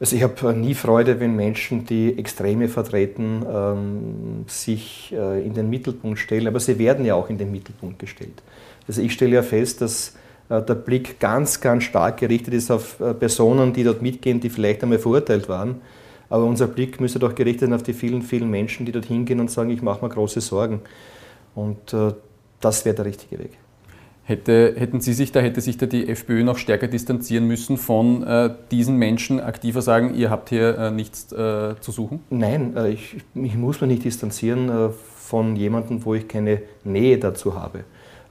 Also 0.00 0.16
ich 0.16 0.22
habe 0.22 0.54
nie 0.54 0.74
Freude, 0.74 1.20
wenn 1.20 1.36
Menschen, 1.36 1.86
die 1.86 2.18
Extreme 2.18 2.68
vertreten, 2.68 3.44
ähm, 3.50 4.44
sich 4.46 5.14
äh, 5.16 5.44
in 5.44 5.54
den 5.54 5.70
Mittelpunkt 5.70 6.18
stellen, 6.18 6.46
aber 6.46 6.60
sie 6.60 6.78
werden 6.78 7.04
ja 7.04 7.14
auch 7.14 7.30
in 7.30 7.38
den 7.38 7.50
Mittelpunkt 7.50 7.98
gestellt. 7.98 8.42
Also 8.88 9.00
ich 9.02 9.12
stelle 9.12 9.36
ja 9.36 9.42
fest, 9.42 9.80
dass 9.80 10.14
äh, 10.48 10.60
der 10.62 10.74
Blick 10.74 11.18
ganz, 11.18 11.60
ganz 11.60 11.84
stark 11.84 12.18
gerichtet 12.18 12.54
ist 12.54 12.70
auf 12.70 13.00
äh, 13.00 13.14
Personen, 13.14 13.72
die 13.72 13.84
dort 13.84 14.02
mitgehen, 14.02 14.40
die 14.40 14.50
vielleicht 14.50 14.82
einmal 14.82 14.98
verurteilt 14.98 15.48
waren. 15.48 15.80
Aber 16.28 16.44
unser 16.44 16.66
Blick 16.66 17.00
müsste 17.00 17.18
doch 17.18 17.34
gerichtet 17.34 17.68
sein 17.68 17.72
auf 17.72 17.82
die 17.82 17.92
vielen, 17.92 18.22
vielen 18.22 18.50
Menschen, 18.50 18.86
die 18.86 18.92
dort 18.92 19.06
hingehen 19.06 19.40
und 19.40 19.50
sagen, 19.50 19.70
ich 19.70 19.82
mache 19.82 20.04
mir 20.04 20.10
große 20.10 20.40
Sorgen. 20.40 20.80
Und 21.54 21.92
äh, 21.92 22.12
das 22.60 22.84
wäre 22.84 22.96
der 22.96 23.04
richtige 23.04 23.38
Weg. 23.38 23.58
Hätte, 24.24 24.74
hätten 24.76 25.00
Sie 25.00 25.12
sich 25.12 25.30
da, 25.30 25.38
hätte 25.38 25.60
sich 25.60 25.78
da 25.78 25.86
die 25.86 26.08
FPÖ 26.08 26.42
noch 26.42 26.58
stärker 26.58 26.88
distanzieren 26.88 27.46
müssen 27.46 27.76
von 27.76 28.24
äh, 28.24 28.52
diesen 28.72 28.96
Menschen, 28.96 29.38
aktiver 29.38 29.82
sagen, 29.82 30.14
ihr 30.14 30.30
habt 30.30 30.48
hier 30.48 30.76
äh, 30.76 30.90
nichts 30.90 31.30
äh, 31.30 31.76
zu 31.78 31.92
suchen? 31.92 32.18
Nein, 32.28 32.76
äh, 32.76 32.88
ich, 32.88 33.18
ich, 33.34 33.54
muss 33.54 33.80
mich 33.80 33.88
nicht 33.88 34.04
distanzieren 34.04 34.68
äh, 34.68 34.88
von 34.90 35.54
jemandem, 35.54 36.04
wo 36.04 36.14
ich 36.14 36.26
keine 36.26 36.62
Nähe 36.82 37.18
dazu 37.18 37.54
habe. 37.54 37.84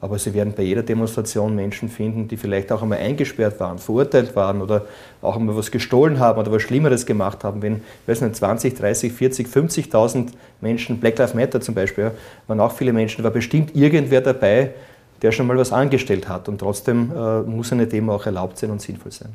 Aber 0.05 0.19
Sie 0.19 0.35
werden 0.35 0.53
bei 0.55 0.62
jeder 0.62 0.83
Demonstration 0.83 1.55
Menschen 1.55 1.89
finden, 1.89 2.27
die 2.27 2.38
vielleicht 2.38 2.71
auch 2.71 2.83
einmal 2.83 3.00
eingesperrt 3.00 3.59
waren, 3.59 3.79
verurteilt 3.79 4.35
waren 4.35 4.62
oder 4.62 4.85
auch 5.24 5.35
einmal 5.35 5.57
was 5.57 5.71
gestohlen 5.71 6.19
haben 6.19 6.39
oder 6.39 6.51
was 6.51 6.62
Schlimmeres 6.62 7.07
gemacht 7.07 7.43
haben. 7.43 7.63
Wenn, 7.63 7.77
ich 7.77 8.07
weiß 8.07 8.21
nicht, 8.21 8.35
20, 8.35 8.75
30, 8.75 9.12
40, 9.12 9.47
50.000 9.47 10.27
Menschen, 10.62 11.00
Black 11.00 11.17
Lives 11.17 11.33
Matter 11.33 11.59
zum 11.59 11.74
Beispiel, 11.74 12.12
waren 12.45 12.59
auch 12.59 12.71
viele 12.71 12.93
Menschen, 12.93 13.24
war 13.24 13.31
bestimmt 13.31 13.75
irgendwer 13.75 14.21
dabei, 14.21 14.75
der 15.24 15.31
schon 15.31 15.47
mal 15.47 15.57
was 15.57 15.74
angestellt 15.74 16.29
hat. 16.29 16.47
Und 16.50 16.59
trotzdem 16.59 17.12
äh, 17.12 17.41
muss 17.41 17.74
eine 17.74 17.88
Demo 17.88 18.13
auch 18.13 18.27
erlaubt 18.27 18.59
sein 18.59 18.69
und 18.69 18.83
sinnvoll 18.83 19.12
sein. 19.12 19.29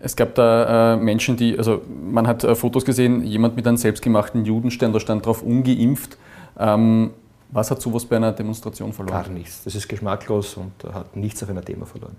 Es 0.00 0.16
gab 0.16 0.34
da 0.34 0.92
äh, 0.92 0.96
Menschen, 0.98 1.38
die, 1.38 1.56
also 1.56 1.80
man 1.88 2.26
hat 2.26 2.44
äh, 2.44 2.54
Fotos 2.54 2.84
gesehen, 2.84 3.24
jemand 3.24 3.56
mit 3.56 3.66
einem 3.66 3.78
selbstgemachten 3.78 4.44
Judenstern, 4.44 4.92
da 4.92 5.00
stand 5.00 5.24
drauf 5.24 5.42
ungeimpft. 5.42 6.18
Ähm, 6.58 7.12
was 7.50 7.70
hat 7.70 7.80
sowas 7.80 8.04
bei 8.04 8.16
einer 8.16 8.32
Demonstration 8.32 8.92
verloren? 8.92 9.24
Gar 9.24 9.32
nichts. 9.32 9.64
Das 9.64 9.74
ist 9.74 9.88
geschmacklos 9.88 10.56
und 10.56 10.72
hat 10.92 11.16
nichts 11.16 11.42
auf 11.42 11.50
einer 11.50 11.62
Demo 11.62 11.84
verloren. 11.84 12.16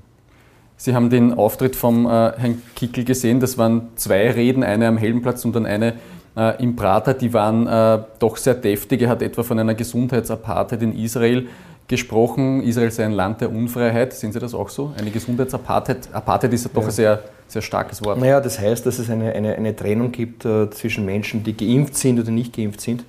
Sie 0.78 0.94
haben 0.94 1.10
den 1.10 1.34
Auftritt 1.34 1.76
vom 1.76 2.06
äh, 2.06 2.10
Herrn 2.10 2.62
Kickel 2.76 3.06
gesehen. 3.06 3.40
Das 3.40 3.58
waren 3.58 3.90
zwei 3.96 4.30
Reden, 4.32 4.64
eine 4.64 4.88
am 4.88 4.98
Heldenplatz 4.98 5.46
und 5.46 5.56
dann 5.56 5.66
eine 5.66 5.94
äh, 6.36 6.62
im 6.62 6.76
Prater. 6.76 7.14
Die 7.14 7.34
waren 7.34 7.68
äh, 7.68 8.04
doch 8.20 8.38
sehr 8.38 8.56
deftig. 8.56 9.02
Er 9.02 9.10
hat 9.10 9.22
etwa 9.22 9.44
von 9.44 9.58
einer 9.58 9.74
Gesundheitsapartheid 9.74 10.82
in 10.82 10.98
Israel 10.98 11.48
gesprochen, 11.88 12.64
Israel 12.64 12.92
sei 12.92 13.06
ein 13.06 13.12
Land 13.12 13.42
der 13.42 13.52
Unfreiheit. 13.52 14.14
Sehen 14.14 14.32
Sie 14.32 14.40
das 14.40 14.54
auch 14.54 14.70
so? 14.70 14.94
Eine 14.98 15.12
Gesundheitsapartheit 15.12 16.10
Apartheid 16.12 16.52
ist 16.54 16.66
ja 16.66 16.72
doch 16.74 16.82
ja. 16.82 16.88
ein 16.88 16.94
sehr, 16.94 17.24
sehr 17.48 17.62
starkes 17.62 18.04
Wort. 18.04 18.20
Naja, 18.20 18.42
das 18.42 18.60
heißt, 18.60 18.86
dass 18.86 19.00
es 19.00 19.10
eine, 19.10 19.34
eine, 19.34 19.56
eine 19.56 19.76
Trennung 19.76 20.12
gibt 20.12 20.46
äh, 20.46 20.70
zwischen 20.72 21.06
Menschen, 21.06 21.44
die 21.44 21.56
geimpft 21.56 21.96
sind 21.96 22.20
oder 22.20 22.32
nicht 22.32 22.56
geimpft 22.56 22.82
sind. 22.82 23.06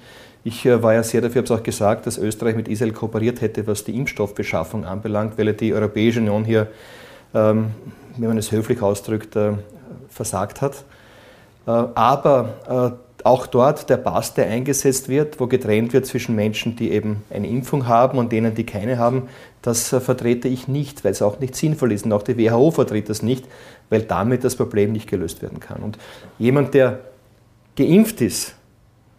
Ich 0.47 0.65
äh, 0.65 0.81
war 0.81 0.95
ja 0.95 1.03
sehr 1.03 1.23
dafür, 1.23 1.43
habe 1.43 1.53
es 1.53 1.61
auch 1.61 1.65
gesagt, 1.65 2.07
dass 2.07 2.19
Österreich 2.19 2.55
mit 2.55 2.69
Israel 2.69 2.93
kooperiert 2.93 3.41
hätte, 3.41 3.67
was 3.67 3.83
die 3.83 3.97
Impfstoffbeschaffung 3.97 4.85
anbelangt, 4.85 5.37
weil 5.38 5.53
die 5.55 5.75
Europäische 5.75 6.21
Union 6.21 6.45
hier, 6.45 6.69
ähm, 7.35 7.73
wenn 8.17 8.29
man 8.29 8.38
es 8.38 8.53
höflich 8.53 8.81
ausdrückt, 8.81 9.35
äh, 9.35 9.55
versagt 10.09 10.62
hat. 10.62 10.85
Äh, 11.67 11.71
aber 11.71 13.00
auch 13.25 13.49
dort 13.49 13.91
der 13.91 13.97
Pass, 13.97 14.35
der 14.35 14.47
eingesetzt 14.47 15.09
wird, 15.09 15.41
wo 15.41 15.49
getrennt 15.49 15.93
wird 15.93 16.07
zwischen 16.07 16.37
Menschen, 16.37 16.76
die 16.76 16.93
eben 16.93 17.25
eine 17.29 17.49
Impfung 17.49 17.88
haben 17.88 18.17
und 18.17 18.31
denen, 18.31 18.55
die 18.55 18.65
keine 18.65 18.99
haben, 18.99 19.29
das 19.62 19.88
vertrete 19.88 20.47
ich 20.47 20.69
nicht, 20.69 21.05
weil 21.05 21.11
es 21.11 21.23
auch 21.23 21.41
nicht 21.41 21.57
sinnvoll 21.57 21.91
ist. 21.91 22.05
Und 22.05 22.12
auch 22.12 22.23
die 22.23 22.38
WHO 22.38 22.71
vertritt 22.71 23.09
das 23.09 23.21
nicht, 23.21 23.47
weil 23.91 24.03
damit 24.03 24.45
das 24.45 24.55
Problem 24.55 24.93
nicht 24.93 25.09
gelöst 25.09 25.43
werden 25.43 25.59
kann. 25.59 25.83
Und 25.83 25.99
jemand, 26.38 26.73
der 26.75 27.00
geimpft 27.75 28.21
ist, 28.21 28.55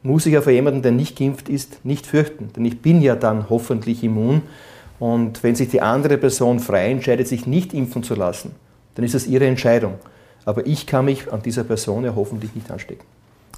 muss 0.03 0.23
sich 0.23 0.33
ja 0.33 0.41
vor 0.41 0.51
jemandem, 0.51 0.81
der 0.81 0.91
nicht 0.91 1.17
geimpft 1.17 1.49
ist, 1.49 1.83
nicht 1.83 2.05
fürchten. 2.05 2.51
Denn 2.55 2.65
ich 2.65 2.81
bin 2.81 3.01
ja 3.01 3.15
dann 3.15 3.49
hoffentlich 3.49 4.03
immun. 4.03 4.41
Und 4.99 5.43
wenn 5.43 5.55
sich 5.55 5.69
die 5.69 5.81
andere 5.81 6.17
Person 6.17 6.59
frei 6.59 6.91
entscheidet, 6.91 7.27
sich 7.27 7.45
nicht 7.45 7.73
impfen 7.73 8.03
zu 8.03 8.15
lassen, 8.15 8.55
dann 8.95 9.05
ist 9.05 9.13
das 9.13 9.27
ihre 9.27 9.45
Entscheidung. 9.45 9.95
Aber 10.45 10.65
ich 10.65 10.87
kann 10.87 11.05
mich 11.05 11.31
an 11.31 11.41
dieser 11.41 11.63
Person 11.63 12.05
ja 12.05 12.15
hoffentlich 12.15 12.55
nicht 12.55 12.71
anstecken. 12.71 13.05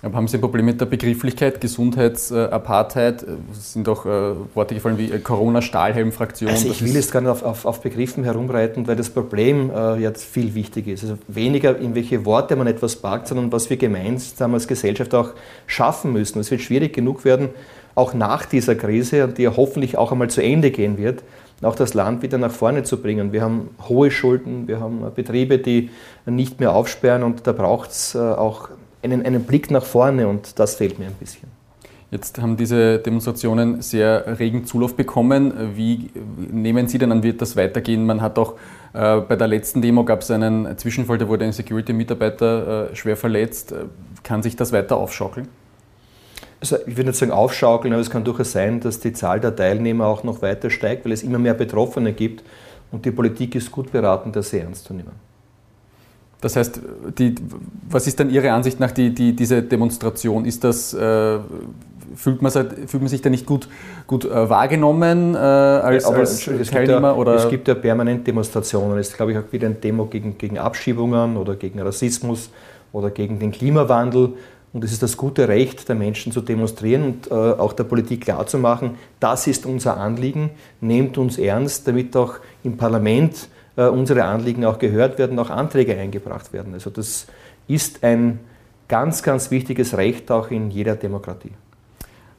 Aber 0.01 0.15
haben 0.15 0.29
Sie 0.29 0.37
ein 0.37 0.41
Problem 0.41 0.65
mit 0.65 0.79
der 0.79 0.85
Begrifflichkeit, 0.85 1.59
Gesundheitsapartheid? 1.59 3.25
Es 3.51 3.73
sind 3.73 3.89
auch 3.89 4.05
äh, 4.05 4.33
Worte 4.53 4.73
gefallen 4.73 4.97
wie 4.97 5.11
äh, 5.11 5.19
Corona-Stahlhelm-Fraktion. 5.19 6.49
Also 6.49 6.69
ich 6.69 6.81
will 6.81 6.93
jetzt 6.93 7.11
gar 7.11 7.19
nicht 7.19 7.29
auf, 7.29 7.43
auf, 7.43 7.65
auf, 7.65 7.81
Begriffen 7.81 8.23
herumreiten, 8.23 8.87
weil 8.87 8.95
das 8.95 9.09
Problem 9.09 9.69
äh, 9.69 9.95
jetzt 9.97 10.23
viel 10.23 10.55
wichtiger 10.55 10.93
ist. 10.93 11.03
Also 11.03 11.17
weniger 11.27 11.77
in 11.77 11.95
welche 11.95 12.23
Worte 12.23 12.55
man 12.55 12.67
etwas 12.67 12.95
packt, 12.95 13.27
sondern 13.27 13.51
was 13.51 13.69
wir 13.69 13.75
gemeinsam 13.75 14.53
als 14.53 14.69
Gesellschaft 14.69 15.13
auch 15.13 15.31
schaffen 15.67 16.13
müssen. 16.13 16.39
Es 16.39 16.49
wird 16.49 16.61
schwierig 16.61 16.93
genug 16.93 17.25
werden, 17.25 17.49
auch 17.93 18.13
nach 18.13 18.45
dieser 18.45 18.75
Krise, 18.75 19.27
die 19.27 19.43
ja 19.43 19.57
hoffentlich 19.57 19.97
auch 19.97 20.13
einmal 20.13 20.29
zu 20.29 20.41
Ende 20.41 20.71
gehen 20.71 20.97
wird, 20.97 21.23
auch 21.61 21.75
das 21.75 21.93
Land 21.93 22.21
wieder 22.21 22.37
nach 22.37 22.51
vorne 22.51 22.83
zu 22.83 23.01
bringen. 23.01 23.33
Wir 23.33 23.41
haben 23.41 23.71
hohe 23.89 24.11
Schulden, 24.11 24.69
wir 24.69 24.79
haben 24.79 25.03
Betriebe, 25.13 25.57
die 25.57 25.89
nicht 26.25 26.61
mehr 26.61 26.73
aufsperren 26.73 27.23
und 27.23 27.45
da 27.47 27.51
braucht 27.51 27.91
es 27.91 28.15
äh, 28.15 28.19
auch 28.19 28.69
einen, 29.01 29.25
einen 29.25 29.43
Blick 29.43 29.71
nach 29.71 29.83
vorne 29.83 30.27
und 30.27 30.59
das 30.59 30.75
fehlt 30.75 30.99
mir 30.99 31.07
ein 31.07 31.13
bisschen. 31.13 31.49
Jetzt 32.11 32.41
haben 32.41 32.57
diese 32.57 32.97
Demonstrationen 32.97 33.83
sehr 33.83 34.39
regen 34.39 34.65
Zulauf 34.65 34.95
bekommen. 34.95 35.53
Wie 35.75 36.09
nehmen 36.51 36.87
Sie 36.87 36.97
denn 36.97 37.11
an, 37.11 37.21
wird 37.21 37.39
das 37.39 37.55
weitergehen? 37.55 38.03
Man 38.03 38.21
hat 38.21 38.39
auch 38.39 38.55
äh, 38.93 39.19
bei 39.21 39.35
der 39.35 39.47
letzten 39.47 39.81
Demo 39.81 40.03
gab 40.03 40.21
es 40.21 40.31
einen 40.31 40.75
Zwischenfall, 40.77 41.19
da 41.19 41.27
wurde 41.27 41.45
ein 41.45 41.51
Security-Mitarbeiter 41.51 42.91
äh, 42.91 42.95
schwer 42.95 43.15
verletzt. 43.15 43.75
Kann 44.23 44.41
sich 44.41 44.55
das 44.55 44.71
weiter 44.71 44.97
aufschaukeln? 44.97 45.47
Also 46.59 46.77
ich 46.87 46.97
würde 46.97 47.11
nicht 47.11 47.19
sagen 47.19 47.31
aufschaukeln, 47.31 47.93
aber 47.93 48.01
es 48.01 48.09
kann 48.09 48.23
durchaus 48.23 48.51
sein, 48.51 48.79
dass 48.79 48.99
die 48.99 49.13
Zahl 49.13 49.39
der 49.39 49.55
Teilnehmer 49.55 50.07
auch 50.07 50.23
noch 50.23 50.41
weiter 50.41 50.71
steigt, 50.71 51.05
weil 51.05 51.11
es 51.11 51.21
immer 51.21 51.37
mehr 51.37 51.53
Betroffene 51.53 52.11
gibt 52.11 52.43
und 52.91 53.05
die 53.05 53.11
Politik 53.11 53.53
ist 53.53 53.71
gut 53.71 53.91
beraten, 53.91 54.31
das 54.31 54.49
sehr 54.49 54.63
ernst 54.63 54.85
zu 54.85 54.93
nehmen. 54.93 55.28
Das 56.41 56.55
heißt, 56.55 56.79
die, 57.17 57.35
was 57.89 58.07
ist 58.07 58.19
dann 58.19 58.29
Ihre 58.29 58.51
Ansicht 58.51 58.79
nach 58.79 58.91
die, 58.91 59.13
die, 59.13 59.35
diese 59.35 59.61
Demonstration? 59.61 60.45
Ist 60.45 60.63
das, 60.63 60.93
äh, 60.93 61.39
fühlt, 62.15 62.41
man, 62.41 62.51
fühlt 62.51 63.01
man 63.01 63.07
sich 63.07 63.21
da 63.21 63.29
nicht 63.29 63.45
gut, 63.45 63.67
gut 64.07 64.23
äh, 64.23 64.49
wahrgenommen 64.49 65.35
äh, 65.35 65.37
als, 65.37 66.05
ja, 66.05 66.09
als 66.11 66.39
Teilnehmer? 66.69 67.09
Ja, 67.09 67.15
oder? 67.15 67.35
Es 67.35 67.49
gibt 67.49 67.67
ja 67.67 67.75
permanent 67.75 68.25
Demonstrationen. 68.25 68.97
Es 68.97 69.09
ist, 69.09 69.17
glaube 69.17 69.33
ich, 69.33 69.37
auch 69.37 69.51
wieder 69.51 69.67
ein 69.67 69.81
Demo 69.81 70.05
gegen, 70.05 70.37
gegen 70.37 70.57
Abschiebungen 70.57 71.35
oder 71.35 71.55
gegen 71.55 71.81
Rassismus 71.81 72.49
oder 72.93 73.09
gegen 73.09 73.39
den 73.39 73.51
Klimawandel. 73.51 74.33
Und 74.71 74.83
es 74.83 74.91
ist 74.91 75.01
das 75.01 75.17
gute 75.17 75.47
Recht 75.47 75.89
der 75.89 75.95
Menschen 75.95 76.31
zu 76.31 76.41
demonstrieren 76.41 77.03
und 77.03 77.31
äh, 77.31 77.33
auch 77.33 77.73
der 77.73 77.85
Politik 77.85 78.21
klarzumachen, 78.21 78.91
das 79.19 79.47
ist 79.47 79.65
unser 79.65 79.97
Anliegen, 79.97 80.51
nehmt 80.79 81.17
uns 81.17 81.39
ernst, 81.39 81.87
damit 81.87 82.15
auch 82.15 82.35
im 82.63 82.77
Parlament 82.77 83.49
äh, 83.75 83.85
unsere 83.85 84.23
Anliegen 84.25 84.65
auch 84.65 84.79
gehört 84.79 85.17
werden, 85.17 85.37
auch 85.39 85.49
Anträge 85.49 85.97
eingebracht 85.97 86.53
werden. 86.53 86.73
Also 86.73 86.89
das 86.89 87.27
ist 87.67 88.03
ein 88.03 88.39
ganz, 88.87 89.23
ganz 89.23 89.51
wichtiges 89.51 89.95
Recht 89.97 90.31
auch 90.31 90.51
in 90.51 90.71
jeder 90.71 90.95
Demokratie. 90.95 91.51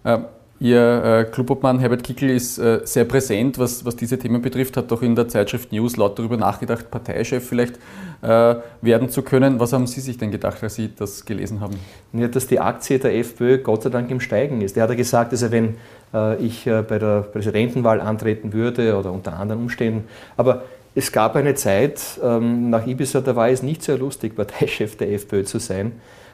Ähm. 0.04 0.24
Ihr 0.62 1.02
äh, 1.02 1.24
Clubobmann 1.24 1.78
Herbert 1.78 2.04
Kickel 2.04 2.28
ist 2.28 2.58
äh, 2.58 2.80
sehr 2.84 3.06
präsent, 3.06 3.58
was, 3.58 3.82
was 3.86 3.96
diese 3.96 4.18
Themen 4.18 4.42
betrifft, 4.42 4.76
hat 4.76 4.92
auch 4.92 5.00
in 5.00 5.14
der 5.14 5.26
Zeitschrift 5.26 5.72
News 5.72 5.96
laut 5.96 6.18
darüber 6.18 6.36
nachgedacht, 6.36 6.90
Parteichef 6.90 7.48
vielleicht 7.48 7.76
äh, 8.20 8.56
werden 8.82 9.08
zu 9.08 9.22
können. 9.22 9.58
Was 9.58 9.72
haben 9.72 9.86
Sie 9.86 10.02
sich 10.02 10.18
denn 10.18 10.30
gedacht, 10.30 10.62
als 10.62 10.74
Sie 10.74 10.90
das 10.94 11.24
gelesen 11.24 11.62
haben? 11.62 11.76
Ja, 12.12 12.28
dass 12.28 12.46
die 12.46 12.60
Aktie 12.60 12.98
der 12.98 13.16
FPÖ 13.16 13.56
Gott 13.62 13.84
sei 13.84 13.88
Dank 13.88 14.10
im 14.10 14.20
Steigen 14.20 14.60
ist. 14.60 14.76
Er 14.76 14.82
hat 14.82 14.90
ja 14.90 14.96
gesagt, 14.96 15.32
dass 15.32 15.40
er, 15.40 15.50
wenn 15.50 15.76
äh, 16.12 16.36
ich 16.36 16.66
äh, 16.66 16.82
bei 16.82 16.98
der 16.98 17.22
Präsidentenwahl 17.22 17.98
antreten 17.98 18.52
würde 18.52 18.98
oder 18.98 19.12
unter 19.12 19.40
anderen 19.40 19.62
Umständen, 19.62 20.08
aber 20.36 20.64
es 20.94 21.12
gab 21.12 21.36
eine 21.36 21.54
Zeit 21.54 22.00
ähm, 22.22 22.70
nach 22.70 22.86
Ibiza, 22.86 23.20
da 23.20 23.36
war 23.36 23.48
es 23.48 23.62
nicht 23.62 23.82
sehr 23.82 23.98
lustig, 23.98 24.34
Parteichef 24.36 24.96
der 24.96 25.12
FPÖ 25.12 25.44
zu 25.44 25.58
sein. 25.58 25.92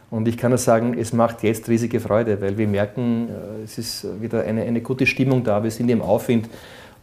Und 0.09 0.29
ich 0.29 0.37
kann 0.37 0.51
nur 0.53 0.59
sagen, 0.59 0.97
es 0.97 1.13
macht 1.13 1.43
jetzt 1.43 1.69
riesige 1.69 1.99
Freude, 1.99 2.41
weil 2.41 2.57
wir 2.57 2.69
merken, 2.69 3.29
äh, 3.29 3.65
es 3.65 3.79
ist 3.79 4.07
wieder 4.21 4.45
eine, 4.45 4.63
eine 4.63 4.81
gute 4.81 5.07
Stimmung 5.07 5.45
da, 5.45 5.63
wir 5.63 5.71
sind 5.71 5.89
im 5.89 6.03
Aufwind. 6.03 6.49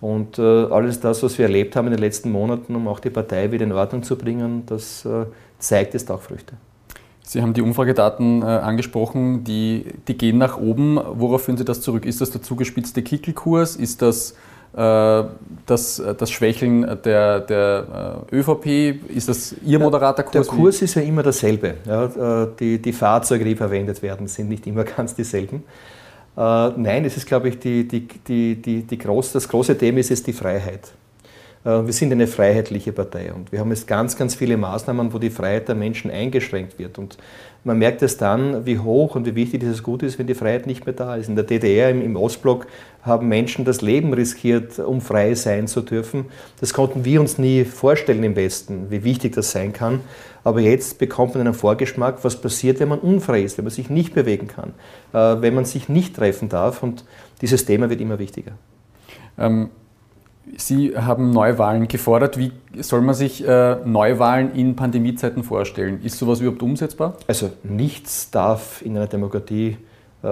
Und 0.01 0.37
äh, 0.37 0.41
alles 0.41 0.99
das, 0.99 1.23
was 1.23 1.37
wir 1.37 1.45
erlebt 1.45 1.75
haben 1.75 1.87
in 1.87 1.93
den 1.93 2.01
letzten 2.01 2.31
Monaten, 2.31 2.75
um 2.75 2.87
auch 2.87 2.99
die 2.99 3.09
Partei 3.09 3.51
wieder 3.51 3.63
in 3.63 3.71
Ordnung 3.71 4.03
zu 4.03 4.17
bringen, 4.17 4.63
das 4.65 5.05
äh, 5.05 5.25
zeigt 5.59 5.93
jetzt 5.93 6.11
auch 6.11 6.21
Früchte. 6.21 6.55
Sie 7.21 7.41
haben 7.41 7.53
die 7.53 7.61
Umfragedaten 7.61 8.41
äh, 8.41 8.45
angesprochen, 8.45 9.45
die, 9.45 9.85
die 10.07 10.17
gehen 10.17 10.37
nach 10.37 10.57
oben. 10.57 10.97
Worauf 10.97 11.43
führen 11.45 11.57
Sie 11.57 11.63
das 11.63 11.79
zurück? 11.79 12.05
Ist 12.05 12.19
das 12.19 12.31
der 12.31 12.41
zugespitzte 12.41 13.01
Kickelkurs? 13.01 13.77
Ist 13.77 14.01
das 14.01 14.35
das, 14.75 16.01
das 16.17 16.31
Schwächeln 16.31 16.97
der, 17.05 17.39
der 17.41 18.25
äh, 18.31 18.35
ÖVP, 18.35 19.07
ist 19.09 19.29
das 19.29 19.55
Ihr 19.63 19.77
moderater 19.79 20.23
Kurs? 20.23 20.31
Der 20.31 20.43
Kurs 20.43 20.81
ist 20.81 20.95
ja 20.95 21.03
immer 21.03 21.21
derselbe. 21.21 21.75
Ja, 21.85 22.05
äh, 22.43 22.47
die, 22.59 22.81
die 22.81 22.93
Fahrzeuge, 22.93 23.45
die 23.45 23.55
verwendet 23.55 24.01
werden, 24.01 24.27
sind 24.27 24.49
nicht 24.49 24.65
immer 24.65 24.83
ganz 24.97 25.15
dieselben. 25.15 25.63
Nein, 26.35 27.05
es 27.05 27.15
ist, 27.15 27.27
glaube 27.27 27.49
ich, 27.49 27.59
die, 27.59 27.87
die, 27.87 28.07
die, 28.07 28.55
die, 28.59 28.81
die 28.81 28.97
groß, 28.97 29.33
das 29.33 29.47
große 29.47 29.77
Thema 29.77 29.99
ist 29.99 30.09
jetzt 30.09 30.25
die 30.25 30.33
Freiheit. 30.33 30.91
Äh, 31.65 31.85
wir 31.85 31.93
sind 31.93 32.11
eine 32.11 32.27
freiheitliche 32.27 32.91
Partei 32.91 33.33
und 33.33 33.51
wir 33.51 33.59
haben 33.59 33.69
jetzt 33.69 33.87
ganz, 33.87 34.17
ganz 34.17 34.35
viele 34.35 34.57
Maßnahmen, 34.57 35.13
wo 35.13 35.19
die 35.19 35.29
Freiheit 35.29 35.67
der 35.67 35.75
Menschen 35.75 36.11
eingeschränkt 36.11 36.77
wird. 36.79 36.97
Und 36.97 37.17
man 37.63 37.79
merkt 37.79 38.01
es 38.01 38.17
dann, 38.17 38.65
wie 38.65 38.79
hoch 38.79 39.15
und 39.15 39.25
wie 39.25 39.35
wichtig 39.35 39.61
dieses 39.61 39.83
Gut 39.83 40.03
ist, 40.03 40.19
wenn 40.19 40.27
die 40.27 40.35
Freiheit 40.35 40.67
nicht 40.67 40.85
mehr 40.85 40.93
da 40.93 41.15
ist. 41.15 41.29
In 41.29 41.35
der 41.35 41.45
DDR, 41.45 41.89
im 41.91 42.15
Ostblock, 42.15 42.67
haben 43.01 43.27
Menschen 43.27 43.63
das 43.63 43.81
Leben 43.81 44.13
riskiert, 44.13 44.79
um 44.79 44.99
frei 44.99 45.33
sein 45.35 45.67
zu 45.67 45.81
dürfen. 45.81 46.25
Das 46.59 46.73
konnten 46.73 47.05
wir 47.05 47.21
uns 47.21 47.37
nie 47.37 47.63
vorstellen 47.63 48.23
im 48.23 48.35
Westen, 48.35 48.89
wie 48.89 49.03
wichtig 49.03 49.33
das 49.33 49.51
sein 49.51 49.71
kann. 49.71 50.01
Aber 50.43 50.59
jetzt 50.59 50.99
bekommt 50.99 51.35
man 51.35 51.47
einen 51.47 51.53
Vorgeschmack, 51.53 52.23
was 52.23 52.41
passiert, 52.41 52.81
wenn 52.81 52.89
man 52.89 52.99
unfrei 52.99 53.41
ist, 53.41 53.57
wenn 53.57 53.63
man 53.63 53.73
sich 53.73 53.89
nicht 53.89 54.13
bewegen 54.13 54.47
kann, 54.47 54.73
äh, 55.13 55.41
wenn 55.41 55.53
man 55.53 55.63
sich 55.63 55.87
nicht 55.87 56.17
treffen 56.17 56.49
darf. 56.49 56.83
Und 56.83 57.05
dieses 57.41 57.65
Thema 57.65 57.89
wird 57.89 58.01
immer 58.01 58.19
wichtiger. 58.19 58.51
Ähm 59.37 59.69
Sie 60.57 60.95
haben 60.97 61.31
Neuwahlen 61.31 61.87
gefordert. 61.87 62.37
Wie 62.37 62.51
soll 62.79 63.01
man 63.01 63.15
sich 63.15 63.47
äh, 63.47 63.77
Neuwahlen 63.85 64.53
in 64.53 64.75
Pandemiezeiten 64.75 65.43
vorstellen? 65.43 66.01
Ist 66.03 66.19
sowas 66.19 66.41
überhaupt 66.41 66.61
umsetzbar? 66.61 67.15
Also 67.27 67.51
nichts 67.63 68.29
darf 68.29 68.81
in 68.81 68.97
einer 68.97 69.07
Demokratie 69.07 69.77
äh, 70.21 70.27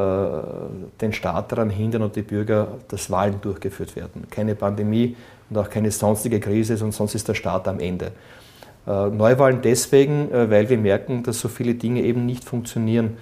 den 1.00 1.14
Staat 1.14 1.52
daran 1.52 1.70
hindern 1.70 2.04
und 2.04 2.16
die 2.16 2.22
Bürger, 2.24 2.68
dass 2.90 3.10
Wahlen 3.10 3.40
durchgeführt 3.42 3.96
werden. 3.96 4.28
Keine 4.30 4.56
Pandemie 4.56 5.16
und 5.50 5.58
auch 5.58 5.70
keine 5.70 5.92
sonstige 5.92 6.40
Krise, 6.40 6.76
sonst 6.76 7.16
ist 7.16 7.28
der 7.28 7.34
Staat 7.34 7.68
am 7.70 7.80
Ende. 7.80 8.12
Äh, 8.86 9.08
Neuwahlen 9.10 9.62
deswegen, 9.64 10.30
weil 10.32 10.70
wir 10.70 10.78
merken, 10.78 11.24
dass 11.24 11.40
so 11.40 11.48
viele 11.48 11.76
Dinge 11.76 12.02
eben 12.02 12.26
nicht 12.26 12.44
funktionieren. 12.44 13.18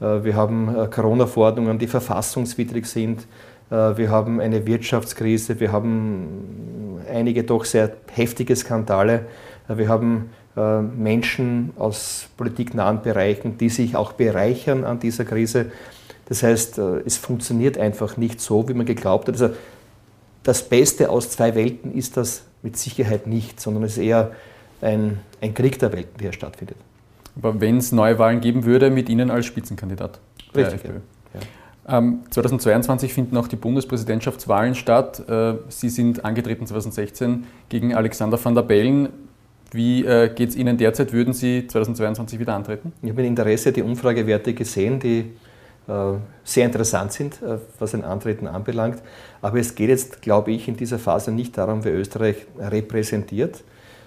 Wir 0.00 0.34
haben 0.34 0.90
Corona-Verordnungen, 0.90 1.78
die 1.78 1.86
verfassungswidrig 1.86 2.84
sind. 2.84 3.26
Äh, 3.70 3.96
wir 3.96 4.10
haben 4.10 4.40
eine 4.40 4.66
Wirtschaftskrise, 4.66 5.60
wir 5.60 5.72
haben 5.72 7.00
einige 7.10 7.44
doch 7.44 7.64
sehr 7.64 7.92
heftige 8.12 8.54
Skandale, 8.56 9.26
äh, 9.68 9.76
wir 9.76 9.88
haben 9.88 10.30
äh, 10.56 10.80
Menschen 10.80 11.72
aus 11.76 12.28
politiknahen 12.36 13.02
Bereichen, 13.02 13.58
die 13.58 13.68
sich 13.68 13.96
auch 13.96 14.12
bereichern 14.12 14.84
an 14.84 15.00
dieser 15.00 15.24
Krise. 15.24 15.66
Das 16.26 16.42
heißt, 16.42 16.78
es 16.78 17.18
funktioniert 17.18 17.76
einfach 17.76 18.16
nicht 18.16 18.40
so, 18.40 18.66
wie 18.66 18.72
man 18.72 18.86
geglaubt 18.86 19.28
hat. 19.28 19.34
Also 19.34 19.54
das 20.42 20.66
Beste 20.66 21.10
aus 21.10 21.28
zwei 21.28 21.54
Welten 21.54 21.92
ist 21.92 22.16
das 22.16 22.44
mit 22.62 22.78
Sicherheit 22.78 23.26
nicht, 23.26 23.60
sondern 23.60 23.82
es 23.82 23.98
ist 23.98 24.04
eher 24.04 24.30
ein, 24.80 25.20
ein 25.42 25.52
Krieg 25.52 25.78
der 25.78 25.92
Welten, 25.92 26.16
der 26.16 26.30
hier 26.30 26.32
stattfindet. 26.32 26.78
Aber 27.36 27.60
wenn 27.60 27.76
es 27.76 27.92
Neuwahlen 27.92 28.40
geben 28.40 28.64
würde, 28.64 28.88
mit 28.88 29.10
Ihnen 29.10 29.30
als 29.30 29.44
Spitzenkandidat? 29.44 30.18
Richtig. 30.54 30.84
Ja. 30.84 31.40
2022 31.86 33.10
ähm, 33.10 33.14
finden 33.14 33.36
auch 33.36 33.46
die 33.46 33.56
Bundespräsidentschaftswahlen 33.56 34.74
statt. 34.74 35.28
Äh, 35.28 35.54
Sie 35.68 35.90
sind 35.90 36.24
angetreten 36.24 36.66
2016 36.66 37.46
gegen 37.68 37.94
Alexander 37.94 38.42
van 38.42 38.54
der 38.54 38.62
Bellen. 38.62 39.10
Wie 39.70 40.04
äh, 40.04 40.30
geht 40.34 40.50
es 40.50 40.56
Ihnen 40.56 40.78
derzeit? 40.78 41.12
Würden 41.12 41.34
Sie 41.34 41.66
2022 41.66 42.38
wieder 42.38 42.54
antreten? 42.54 42.92
Ich 43.02 43.10
habe 43.10 43.20
mit 43.20 43.28
Interesse 43.28 43.70
die 43.72 43.82
Umfragewerte 43.82 44.54
gesehen, 44.54 44.98
die 44.98 45.32
äh, 45.86 46.14
sehr 46.42 46.64
interessant 46.64 47.12
sind, 47.12 47.40
was 47.78 47.94
ein 47.94 48.02
Antreten 48.02 48.46
anbelangt. 48.46 49.02
Aber 49.42 49.58
es 49.58 49.74
geht 49.74 49.90
jetzt, 49.90 50.22
glaube 50.22 50.52
ich, 50.52 50.68
in 50.68 50.78
dieser 50.78 50.98
Phase 50.98 51.32
nicht 51.32 51.58
darum, 51.58 51.84
wer 51.84 51.94
Österreich 51.94 52.46
repräsentiert, 52.58 53.62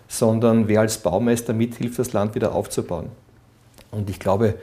sondern 0.08 0.68
wer 0.68 0.82
als 0.82 0.98
Baumeister 0.98 1.54
mithilft, 1.54 2.00
das 2.00 2.14
Land 2.14 2.34
wieder 2.34 2.56
aufzubauen. 2.56 3.10
Und 3.92 4.10
ich 4.10 4.20
glaube, 4.20 4.56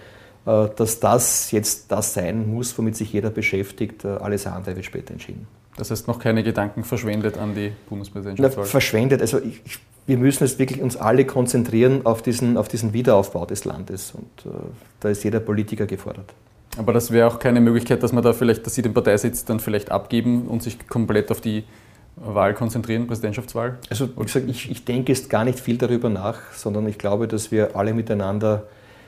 dass 0.44 1.00
das 1.00 1.50
jetzt 1.50 1.90
das 1.90 2.14
sein 2.14 2.48
muss, 2.52 2.76
womit 2.76 2.96
sich 2.96 3.12
jeder 3.12 3.30
beschäftigt. 3.30 4.04
Äh, 4.04 4.08
alles 4.08 4.46
andere 4.46 4.76
wird 4.76 4.84
später 4.84 5.12
entschieden. 5.12 5.46
Das 5.76 5.90
heißt, 5.90 6.06
noch 6.06 6.18
keine 6.18 6.42
Gedanken 6.42 6.84
verschwendet 6.84 7.36
an 7.36 7.54
die 7.54 7.72
Bundespräsidentschaft? 7.88 8.68
verschwendet. 8.68 9.20
Also 9.20 9.38
ich, 9.40 9.78
wir 10.06 10.18
müssen 10.18 10.44
jetzt 10.44 10.58
wirklich 10.58 10.80
uns 10.80 10.96
alle 10.96 11.24
konzentrieren 11.24 12.04
auf 12.04 12.22
diesen, 12.22 12.56
auf 12.56 12.68
diesen 12.68 12.92
Wiederaufbau 12.92 13.46
des 13.46 13.64
Landes. 13.64 14.12
Und 14.12 14.50
äh, 14.50 14.54
da 15.00 15.08
ist 15.08 15.24
jeder 15.24 15.40
Politiker 15.40 15.86
gefordert. 15.86 16.32
Aber 16.76 16.92
das 16.92 17.10
wäre 17.10 17.28
auch 17.28 17.38
keine 17.38 17.60
Möglichkeit, 17.60 18.02
dass 18.02 18.12
man 18.12 18.22
da 18.22 18.32
vielleicht, 18.32 18.66
dass 18.66 18.74
Sie 18.74 18.82
den 18.82 18.94
Parteisitz 18.94 19.44
dann 19.44 19.60
vielleicht 19.60 19.90
abgeben 19.90 20.46
und 20.46 20.62
sich 20.62 20.86
komplett 20.88 21.30
auf 21.30 21.40
die 21.40 21.64
Wahl 22.16 22.54
konzentrieren, 22.54 23.06
Präsidentschaftswahl? 23.06 23.78
Also 23.90 24.08
wie 24.16 24.22
gesagt, 24.24 24.48
ich, 24.48 24.70
ich 24.70 24.84
denke 24.84 25.12
jetzt 25.12 25.30
gar 25.30 25.44
nicht 25.44 25.58
viel 25.58 25.78
darüber 25.78 26.08
nach, 26.08 26.52
sondern 26.52 26.86
ich 26.86 26.98
glaube, 26.98 27.28
dass 27.28 27.50
wir 27.50 27.76
alle 27.76 27.94
miteinander 27.94 28.64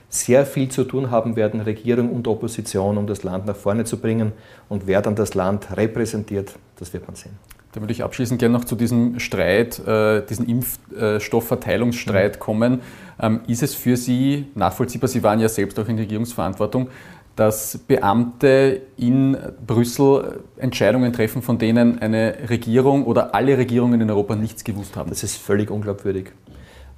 sehr 0.09 0.45
viel 0.45 0.69
zu 0.69 0.83
tun 0.83 1.11
haben 1.11 1.35
werden, 1.35 1.59
Regierung 1.61 2.11
und 2.11 2.27
Opposition, 2.27 2.97
um 2.97 3.07
das 3.07 3.23
Land 3.23 3.45
nach 3.45 3.55
vorne 3.55 3.83
zu 3.83 3.97
bringen. 3.97 4.31
Und 4.69 4.87
wer 4.87 5.01
dann 5.01 5.15
das 5.15 5.33
Land 5.33 5.75
repräsentiert, 5.75 6.53
das 6.77 6.93
wird 6.93 7.07
man 7.07 7.15
sehen. 7.15 7.33
Da 7.73 7.81
würde 7.81 7.91
ich 7.91 8.03
abschließend 8.03 8.39
gerne 8.39 8.57
noch 8.57 8.65
zu 8.65 8.75
diesem 8.75 9.19
Streit, 9.19 9.85
äh, 9.85 10.25
diesen 10.25 10.47
Impfstoffverteilungsstreit 10.47 12.35
mhm. 12.35 12.39
kommen. 12.39 12.81
Ähm, 13.19 13.41
ist 13.47 13.61
es 13.61 13.75
für 13.75 13.97
Sie 13.97 14.47
nachvollziehbar, 14.55 15.09
Sie 15.09 15.21
waren 15.23 15.39
ja 15.39 15.49
selbst 15.49 15.77
auch 15.79 15.87
in 15.87 15.97
Regierungsverantwortung, 15.97 16.89
dass 17.35 17.77
Beamte 17.77 18.81
in 18.97 19.37
Brüssel 19.65 20.39
Entscheidungen 20.57 21.13
treffen, 21.13 21.43
von 21.43 21.59
denen 21.59 21.99
eine 21.99 22.49
Regierung 22.49 23.05
oder 23.05 23.35
alle 23.35 23.57
Regierungen 23.57 24.01
in 24.01 24.09
Europa 24.09 24.35
nichts 24.35 24.63
gewusst 24.63 24.95
haben? 24.95 25.11
Das 25.11 25.21
ist 25.21 25.37
völlig 25.37 25.69
unglaubwürdig. 25.69 26.31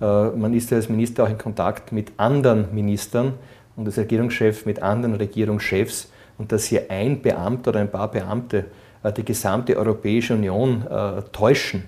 Äh, 0.01 0.29
man 0.29 0.53
ist 0.53 0.71
ja 0.71 0.77
als 0.77 0.89
Minister 0.89 1.23
auch 1.23 1.29
in 1.29 1.38
Kontakt 1.38 1.91
mit 1.91 2.12
anderen 2.17 2.73
Ministern 2.73 3.33
und 3.75 3.85
als 3.85 3.97
Regierungschef 3.97 4.65
mit 4.65 4.81
anderen 4.81 5.15
Regierungschefs 5.15 6.12
und 6.38 6.51
dass 6.51 6.65
hier 6.65 6.89
ein 6.89 7.21
Beamter 7.21 7.71
oder 7.71 7.81
ein 7.81 7.91
paar 7.91 8.09
Beamte 8.09 8.65
äh, 9.03 9.12
die 9.12 9.25
gesamte 9.25 9.77
Europäische 9.77 10.33
Union 10.33 10.85
äh, 10.89 11.21
täuschen 11.31 11.83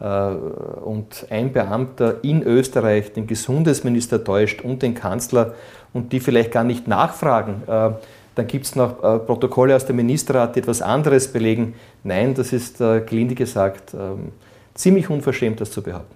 und 0.00 1.26
ein 1.28 1.52
Beamter 1.52 2.22
in 2.22 2.44
Österreich 2.44 3.14
den 3.14 3.26
Gesundheitsminister 3.26 4.22
täuscht 4.22 4.60
und 4.60 4.80
den 4.80 4.94
Kanzler 4.94 5.54
und 5.92 6.12
die 6.12 6.20
vielleicht 6.20 6.52
gar 6.52 6.62
nicht 6.62 6.86
nachfragen, 6.86 7.64
dann 7.66 8.46
gibt 8.46 8.66
es 8.66 8.76
noch 8.76 9.00
Protokolle 9.26 9.74
aus 9.74 9.86
dem 9.86 9.96
Ministerrat, 9.96 10.54
die 10.54 10.60
etwas 10.60 10.82
anderes 10.82 11.32
belegen. 11.32 11.74
Nein, 12.04 12.32
das 12.34 12.52
ist, 12.52 12.78
gelinde 12.78 13.34
gesagt, 13.34 13.92
ähm, 13.92 14.30
ziemlich 14.72 15.10
unverschämt, 15.10 15.60
das 15.60 15.72
zu 15.72 15.82
behaupten. 15.82 16.14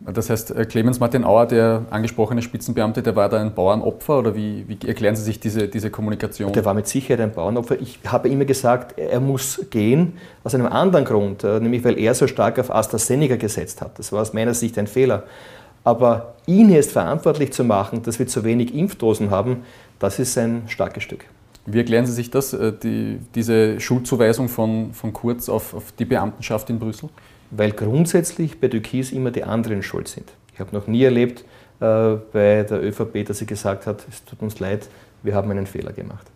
Das 0.00 0.30
heißt, 0.30 0.52
äh, 0.52 0.64
Clemens 0.64 1.00
Martin 1.00 1.24
Auer, 1.24 1.46
der 1.46 1.82
angesprochene 1.90 2.40
Spitzenbeamte, 2.40 3.02
der 3.02 3.16
war 3.16 3.28
da 3.28 3.40
ein 3.40 3.54
Bauernopfer 3.54 4.20
oder 4.20 4.36
wie, 4.36 4.64
wie, 4.68 4.78
erklären 4.86 5.16
Sie 5.16 5.22
sich 5.22 5.40
diese, 5.40 5.66
diese 5.66 5.90
Kommunikation? 5.90 6.52
Der 6.52 6.64
war 6.64 6.74
mit 6.74 6.86
Sicherheit 6.86 7.20
ein 7.20 7.32
Bauernopfer. 7.32 7.80
Ich 7.80 7.98
habe 8.06 8.28
immer 8.28 8.44
gesagt, 8.44 8.98
er 8.98 9.20
muss 9.20 9.66
gehen 9.70 10.14
aus 10.44 10.54
einem 10.54 10.66
anderen 10.66 11.04
Grund, 11.04 11.42
äh, 11.42 11.58
nämlich 11.58 11.82
weil 11.84 11.98
er 11.98 12.14
so 12.14 12.26
stark 12.28 12.58
auf 12.60 12.72
AstraZeneca 12.72 13.36
gesetzt 13.36 13.80
hat. 13.80 13.98
Das 13.98 14.12
war 14.12 14.22
aus 14.22 14.32
meiner 14.32 14.54
Sicht 14.54 14.78
ein 14.78 14.86
Fehler. 14.86 15.24
Aber 15.82 16.34
ihn 16.46 16.70
jetzt 16.70 16.92
verantwortlich 16.92 17.52
zu 17.52 17.64
machen, 17.64 18.02
dass 18.02 18.18
wir 18.18 18.26
zu 18.26 18.44
wenig 18.44 18.74
Impfdosen 18.74 19.30
haben, 19.30 19.64
das 19.98 20.18
ist 20.18 20.38
ein 20.38 20.62
starkes 20.68 21.02
Stück. 21.02 21.24
Wie 21.66 21.78
erklären 21.78 22.06
Sie 22.06 22.12
sich 22.12 22.30
das, 22.30 22.52
äh, 22.52 22.72
die, 22.72 23.18
diese 23.34 23.80
Schuldzuweisung 23.80 24.48
von, 24.48 24.94
von 24.94 25.12
Kurz 25.12 25.48
auf, 25.48 25.74
auf 25.74 25.92
die 25.98 26.04
Beamtenschaft 26.04 26.70
in 26.70 26.78
Brüssel? 26.78 27.10
Weil 27.50 27.72
grundsätzlich 27.72 28.60
bei 28.60 28.68
Türkis 28.68 29.12
immer 29.12 29.30
die 29.30 29.44
anderen 29.44 29.82
schuld 29.82 30.08
sind. 30.08 30.32
Ich 30.54 30.60
habe 30.60 30.74
noch 30.74 30.86
nie 30.86 31.02
erlebt 31.04 31.44
äh, 31.80 32.16
bei 32.32 32.64
der 32.68 32.82
ÖVP, 32.82 33.24
dass 33.26 33.38
sie 33.38 33.46
gesagt 33.46 33.86
hat, 33.86 34.04
es 34.08 34.24
tut 34.24 34.42
uns 34.42 34.58
leid, 34.58 34.88
wir 35.22 35.34
haben 35.34 35.50
einen 35.50 35.66
Fehler 35.66 35.92
gemacht. 35.92 36.26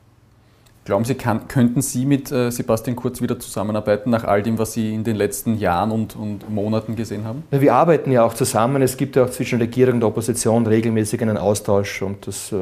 Glauben 0.85 1.05
Sie, 1.05 1.15
kann, 1.15 1.47
könnten 1.47 1.81
Sie 1.81 2.05
mit 2.05 2.33
äh, 2.33 2.51
Sebastian 2.51 2.97
Kurz 2.97 3.21
wieder 3.23 3.39
zusammenarbeiten, 3.39 4.11
nach 4.11 4.25
all 4.25 4.43
dem, 4.43 4.59
was 4.59 4.73
Sie 4.73 4.93
in 4.93 5.05
den 5.05 5.15
letzten 5.15 5.57
Jahren 5.57 5.93
und, 5.93 6.17
und 6.17 6.51
Monaten 6.51 6.97
gesehen 6.97 7.25
haben? 7.25 7.45
Ja, 7.53 7.61
wir 7.61 7.75
arbeiten 7.75 8.11
ja 8.11 8.25
auch 8.25 8.35
zusammen. 8.35 8.83
Es 8.83 8.97
gibt 8.97 9.15
ja 9.15 9.25
auch 9.25 9.31
zwischen 9.31 9.61
Regierung 9.61 9.95
und 9.97 10.05
Opposition 10.05 10.67
regelmäßig 10.67 11.23
einen 11.23 11.37
Austausch 11.37 12.03
und 12.03 12.27
das 12.27 12.51
äh, 12.51 12.57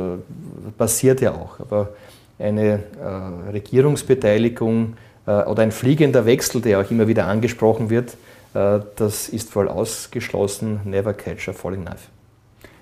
passiert 0.76 1.22
ja 1.22 1.32
auch. 1.32 1.60
Aber 1.60 1.94
eine 2.38 2.80
äh, 3.00 3.50
Regierungsbeteiligung 3.52 4.98
äh, 5.26 5.30
oder 5.44 5.62
ein 5.62 5.72
fliegender 5.72 6.26
Wechsel, 6.26 6.60
der 6.60 6.80
auch 6.80 6.90
immer 6.90 7.08
wieder 7.08 7.26
angesprochen 7.26 7.88
wird, 7.88 8.18
das 8.52 9.28
ist 9.28 9.50
voll 9.50 9.68
ausgeschlossen. 9.68 10.80
Never 10.84 11.12
catch 11.12 11.48
a 11.48 11.52
falling 11.52 11.84
knife. 11.84 12.08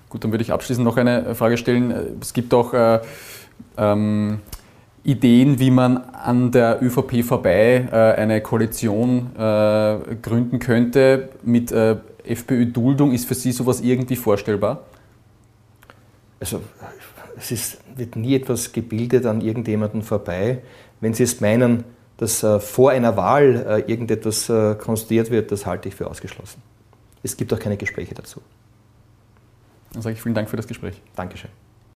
Gut, 0.09 0.23
dann 0.23 0.31
würde 0.31 0.43
ich 0.43 0.51
abschließend 0.51 0.83
noch 0.83 0.97
eine 0.97 1.35
Frage 1.35 1.57
stellen. 1.57 2.17
Es 2.19 2.33
gibt 2.33 2.53
auch 2.53 2.73
äh, 2.73 2.99
ähm, 3.77 4.39
Ideen, 5.03 5.59
wie 5.59 5.71
man 5.71 5.97
an 5.97 6.51
der 6.51 6.81
ÖVP 6.81 7.23
vorbei 7.23 7.87
äh, 7.91 7.95
eine 8.19 8.41
Koalition 8.41 9.29
äh, 9.35 10.15
gründen 10.21 10.59
könnte 10.59 11.29
mit 11.43 11.71
äh, 11.71 11.97
FPÖ-Duldung. 12.23 13.13
Ist 13.13 13.27
für 13.27 13.35
Sie 13.35 13.51
sowas 13.51 13.81
irgendwie 13.81 14.15
vorstellbar? 14.15 14.83
Also 16.39 16.61
es 17.37 17.51
ist, 17.51 17.77
wird 17.95 18.15
nie 18.15 18.35
etwas 18.35 18.71
gebildet 18.71 19.25
an 19.25 19.41
irgendjemanden 19.41 20.01
vorbei. 20.01 20.59
Wenn 21.01 21.13
Sie 21.13 21.23
es 21.23 21.39
meinen, 21.39 21.83
dass 22.19 22.43
äh, 22.43 22.59
vor 22.59 22.91
einer 22.91 23.15
Wahl 23.15 23.65
äh, 23.87 23.91
irgendetwas 23.91 24.49
äh, 24.49 24.75
konstruiert 24.75 25.31
wird, 25.31 25.53
das 25.53 25.65
halte 25.65 25.87
ich 25.87 25.95
für 25.95 26.07
ausgeschlossen. 26.07 26.61
Es 27.23 27.37
gibt 27.37 27.53
auch 27.53 27.59
keine 27.59 27.77
Gespräche 27.77 28.13
dazu. 28.13 28.41
Dann 29.93 30.01
sage 30.01 30.15
ich 30.15 30.21
vielen 30.21 30.35
Dank 30.35 30.49
für 30.49 30.57
das 30.57 30.67
Gespräch. 30.67 31.01
Dankeschön. 31.15 31.49